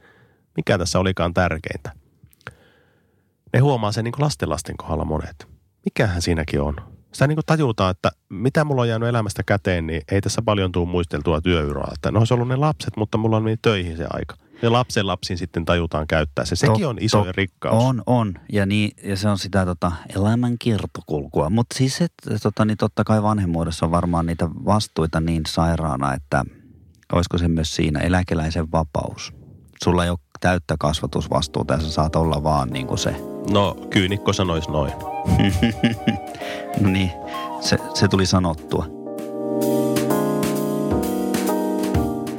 mikä 0.56 0.78
tässä 0.78 0.98
olikaan 0.98 1.34
tärkeintä. 1.34 1.92
Ne 3.52 3.58
huomaa 3.58 3.92
sen 3.92 4.04
niin 4.04 4.12
kuin 4.12 4.24
lastenlasten 4.24 4.76
kohdalla 4.76 5.04
monet. 5.04 5.48
Mikähän 5.84 6.22
siinäkin 6.22 6.60
on? 6.60 6.76
sitä 7.12 7.26
niin 7.26 7.36
kuin 7.36 7.46
tajutaan, 7.46 7.90
että 7.90 8.10
mitä 8.28 8.64
mulla 8.64 8.82
on 8.82 8.88
jäänyt 8.88 9.08
elämästä 9.08 9.42
käteen, 9.42 9.86
niin 9.86 10.02
ei 10.12 10.20
tässä 10.20 10.42
paljon 10.42 10.72
tule 10.72 10.88
muisteltua 10.88 11.40
työyraa. 11.40 11.90
Että 11.94 12.12
ne 12.12 12.18
olisi 12.18 12.34
ollut 12.34 12.48
ne 12.48 12.56
lapset, 12.56 12.96
mutta 12.96 13.18
mulla 13.18 13.36
on 13.36 13.42
meni 13.42 13.56
töihin 13.62 13.96
se 13.96 14.06
aika. 14.10 14.36
Ja 14.62 14.72
lapsen 14.72 15.06
lapsin 15.06 15.38
sitten 15.38 15.64
tajutaan 15.64 16.06
käyttää 16.06 16.44
se. 16.44 16.56
Sekin 16.56 16.86
on 16.86 16.96
iso 17.00 17.24
to, 17.24 17.32
rikkaus. 17.32 17.84
On, 17.84 18.02
on. 18.06 18.34
Ja, 18.52 18.66
niin, 18.66 18.90
ja 19.04 19.16
se 19.16 19.28
on 19.28 19.38
sitä 19.38 19.64
tota, 19.66 19.92
elämän 20.16 20.56
kiertokulkua. 20.58 21.50
Mutta 21.50 21.78
siis 21.78 22.00
et, 22.00 22.12
tota, 22.42 22.64
niin 22.64 22.76
totta 22.76 23.04
kai 23.04 23.22
vanhemmuudessa 23.22 23.86
on 23.86 23.92
varmaan 23.92 24.26
niitä 24.26 24.48
vastuita 24.48 25.20
niin 25.20 25.42
sairaana, 25.46 26.14
että 26.14 26.44
olisiko 27.12 27.38
se 27.38 27.48
myös 27.48 27.74
siinä 27.74 28.00
eläkeläisen 28.00 28.72
vapaus. 28.72 29.32
Sulla 29.84 30.04
ei 30.04 30.10
ole 30.10 30.18
täyttä 30.40 30.74
kasvatusvastuuta 30.78 31.74
ja 31.74 31.80
sä 31.80 31.90
saat 31.90 32.16
olla 32.16 32.42
vaan 32.42 32.70
niin 32.70 32.86
kuin 32.86 32.98
se. 32.98 33.16
No, 33.50 33.76
kyynikko 33.90 34.32
sanoisi 34.32 34.70
noin. 34.70 34.92
no 36.80 36.88
niin, 36.88 37.10
se, 37.60 37.78
se 37.94 38.08
tuli 38.08 38.26
sanottua. 38.26 38.86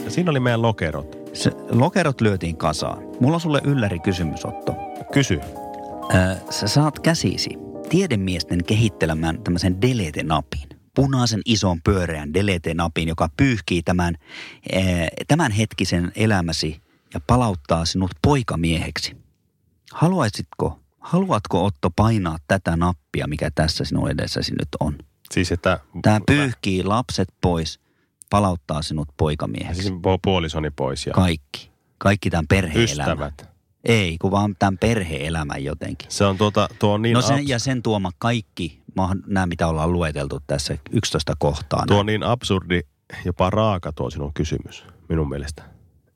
Ja 0.06 0.12
siinä 0.12 0.32
oli 0.32 0.40
meidän 0.40 0.62
lokerot. 0.62 1.25
Se, 1.36 1.52
lokerot 1.70 2.22
lyötiin 2.22 2.58
kasaan. 2.58 3.04
Mulla 3.20 3.36
on 3.36 3.42
sulle 3.42 3.62
ylläri 3.64 4.00
kysymys, 4.00 4.46
Otto. 4.46 4.76
Kysy. 5.14 5.40
Ö, 6.14 6.36
sä 6.50 6.68
saat 6.68 7.00
käsisi 7.00 7.50
tiedemiesten 7.90 8.64
kehittelemään 8.64 9.44
tämmöisen 9.44 9.82
delete-napin. 9.82 10.70
Punaisen 10.96 11.42
ison 11.46 11.82
pyöreän 11.82 12.34
delete-napin, 12.34 13.08
joka 13.08 13.30
pyyhkii 13.38 13.84
tämän, 13.84 14.16
tämän 15.28 15.52
hetkisen 15.52 16.12
elämäsi 16.16 16.82
ja 17.14 17.20
palauttaa 17.28 17.86
sinut 17.86 18.12
poikamieheksi. 18.22 19.18
Haluaisitko 19.92 20.80
haluatko 21.00 21.66
Otto 21.66 21.90
painaa 21.96 22.38
tätä 22.48 22.78
nappia, 22.78 23.28
mikä 23.28 23.52
tässä 23.56 23.86
sinun 23.86 24.12
edessäsi 24.12 24.52
nyt 24.52 24.70
on? 24.80 24.98
Siis 25.32 25.52
että... 25.52 25.80
Tämä 26.02 26.20
pyyhkii 26.26 26.84
lapset 26.84 27.28
pois, 27.42 27.80
palauttaa 28.30 28.82
sinut 28.82 29.08
poikamieheksi. 29.18 29.82
Siis 29.82 29.94
puolisoni 30.22 30.72
pois 30.72 31.06
ja... 31.06 31.14
Kaikki. 31.14 31.72
Kaikki 31.98 32.30
tämän 32.30 32.48
perhe 32.48 32.84
Ystävät. 32.84 33.50
Ei, 33.84 34.18
kun 34.18 34.32
vaan 34.32 34.56
tämän 34.60 34.78
perhe-elämän 34.78 35.64
jotenkin. 35.64 36.12
Se 36.12 36.26
on 36.26 36.38
tuota, 36.38 36.68
tuo 36.80 36.94
on 36.94 37.02
niin 37.02 37.14
no 37.14 37.22
sen, 37.22 37.38
abs- 37.38 37.50
Ja 37.50 37.60
sen 37.60 37.84
tuoma 37.84 38.12
kaikki, 38.18 38.82
nämä 39.28 39.46
mitä 39.46 39.68
ollaan 39.68 39.94
lueteltu 39.94 40.40
tässä 40.48 40.78
11 40.92 41.34
kohtaa. 41.40 41.84
Tuo 41.88 42.00
on 42.00 42.06
niin 42.06 42.24
absurdi, 42.24 42.82
jopa 43.26 43.50
raaka 43.50 43.92
tuo 43.92 44.10
sinun 44.10 44.34
kysymys, 44.34 44.86
minun 45.10 45.30
mielestä. 45.30 45.64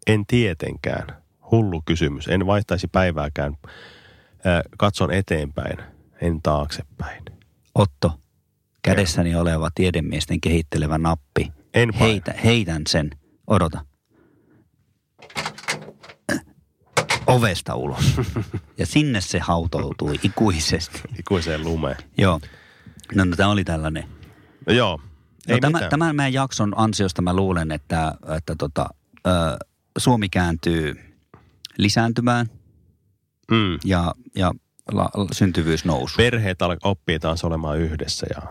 En 0.08 0.26
tietenkään. 0.26 1.08
Hullu 1.52 1.82
kysymys. 1.86 2.28
En 2.28 2.46
vaihtaisi 2.46 2.88
päivääkään 2.88 3.58
katson 4.78 5.14
eteenpäin, 5.14 5.78
en 6.22 6.42
taaksepäin. 6.42 7.24
Otto, 7.76 8.20
kädessäni 8.82 9.36
oleva 9.36 9.70
tiedemiesten 9.76 10.42
kehittelevä 10.42 10.98
nappi. 10.98 11.52
En 11.74 11.94
Heitä, 11.94 12.34
heitän 12.44 12.82
sen. 12.88 13.10
Odota. 13.48 13.86
Ovesta 17.28 17.76
ulos. 17.76 18.22
ja 18.78 18.86
sinne 18.86 19.22
se 19.22 19.40
hautoutui 19.40 20.20
ikuisesti. 20.24 21.02
Ikuiseen 21.20 21.64
lumeen. 21.64 21.98
Joo. 22.18 22.40
No, 23.16 23.26
no 23.26 23.36
tämä 23.36 23.50
oli 23.50 23.64
tällainen. 23.64 24.04
No, 24.68 24.74
joo. 24.74 25.00
No, 25.48 25.56
Ei 25.56 25.60
tämä, 25.60 25.80
tämän 25.90 26.16
meidän 26.16 26.34
jakson 26.34 26.74
ansiosta 26.76 27.22
mä 27.22 27.34
luulen, 27.34 27.72
että, 27.72 28.14
että 28.38 28.56
tota, 28.56 28.90
ö, 29.28 29.30
Suomi 29.98 30.30
kääntyy 30.30 30.96
lisääntymään– 31.78 32.50
mm. 33.52 33.80
ja, 33.86 34.16
ja 34.36 34.54
la, 34.92 35.10
syntyvyys 35.32 35.86
nousu. 35.86 36.18
Perheet 36.18 36.60
oppii 36.84 37.20
taas 37.20 37.44
olemaan 37.44 37.80
yhdessä 37.80 38.28
ja 38.36 38.42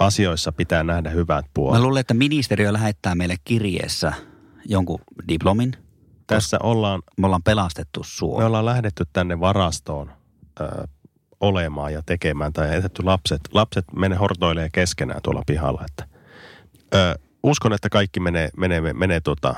asioissa 0.00 0.52
pitää 0.52 0.82
nähdä 0.82 1.10
hyvät 1.10 1.46
puolet. 1.54 1.78
Mä 1.78 1.84
luulen, 1.84 2.00
että 2.00 2.14
ministeriö 2.14 2.72
lähettää 2.72 3.14
meille 3.14 3.36
kirjeessä 3.44 4.12
jonkun 4.64 5.00
diplomin. 5.28 5.72
Tässä 6.26 6.58
ollaan... 6.62 7.02
Me 7.16 7.26
ollaan 7.26 7.42
pelastettu 7.42 8.00
Suomi. 8.04 8.38
Me 8.38 8.44
ollaan 8.44 8.64
lähdetty 8.64 9.04
tänne 9.12 9.40
varastoon 9.40 10.12
ö, 10.60 10.86
olemaan 11.40 11.92
ja 11.92 12.02
tekemään 12.06 12.52
tai 12.52 12.74
jätetty 12.74 13.02
lapset. 13.02 13.40
Lapset 13.52 13.84
menee 13.96 14.18
hortoilee 14.18 14.68
keskenään 14.72 15.20
tuolla 15.22 15.42
pihalla. 15.46 15.84
Että, 15.88 16.06
ö, 16.94 17.18
uskon, 17.42 17.72
että 17.72 17.88
kaikki 17.88 18.20
menee, 18.20 18.48
menee, 18.56 18.80
menee, 18.80 19.20
tota, 19.20 19.54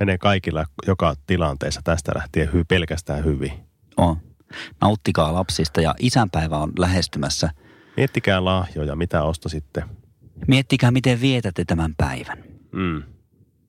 menee 0.00 0.18
kaikilla 0.18 0.64
joka 0.86 1.14
tilanteessa 1.26 1.80
tästä 1.84 2.12
lähtien 2.16 2.52
hy, 2.52 2.64
pelkästään 2.64 3.24
hyvin. 3.24 3.52
On. 3.96 4.16
Nauttikaa 4.80 5.34
lapsista 5.34 5.80
ja 5.80 5.94
isänpäivä 5.98 6.58
on 6.58 6.72
lähestymässä. 6.78 7.50
Miettikää 7.96 8.44
lahjoja, 8.44 8.96
mitä 8.96 9.22
ostasitte. 9.22 9.84
Miettikää, 10.46 10.90
miten 10.90 11.20
vietätte 11.20 11.64
tämän 11.64 11.94
päivän. 11.96 12.38
Mm. 12.72 13.02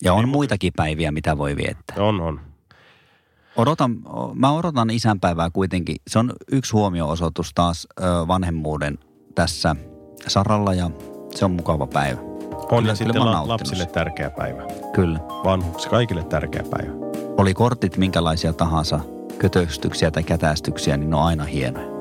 Ja 0.03 0.13
on 0.13 0.29
muitakin 0.29 0.73
päiviä, 0.75 1.11
mitä 1.11 1.37
voi 1.37 1.55
viettää. 1.57 1.95
On, 1.97 2.21
on. 2.21 2.39
Odotan, 3.55 3.97
mä 4.33 4.51
odotan 4.51 4.89
isänpäivää 4.89 5.49
kuitenkin. 5.49 5.95
Se 6.07 6.19
on 6.19 6.33
yksi 6.51 6.71
huomioosoitus 6.71 7.51
taas 7.55 7.87
vanhemmuuden 8.27 8.99
tässä 9.35 9.75
saralla 10.27 10.73
ja 10.73 10.89
se 11.35 11.45
on 11.45 11.51
mukava 11.51 11.87
päivä. 11.87 12.19
On 12.21 12.67
kyllä, 12.67 12.91
ja 12.91 12.95
sitten 12.95 13.25
la- 13.25 13.47
lapsille 13.47 13.85
tärkeä 13.85 14.29
päivä. 14.29 14.63
Kyllä. 14.93 15.19
Vanhuksi 15.19 15.89
kaikille 15.89 16.23
tärkeä 16.23 16.63
päivä. 16.69 16.91
Oli 17.37 17.53
kortit 17.53 17.97
minkälaisia 17.97 18.53
tahansa, 18.53 18.99
kötöstyksiä 19.37 20.11
tai 20.11 20.23
kätästyksiä, 20.23 20.97
niin 20.97 21.09
ne 21.09 21.15
on 21.15 21.23
aina 21.23 21.43
hienoja. 21.43 21.96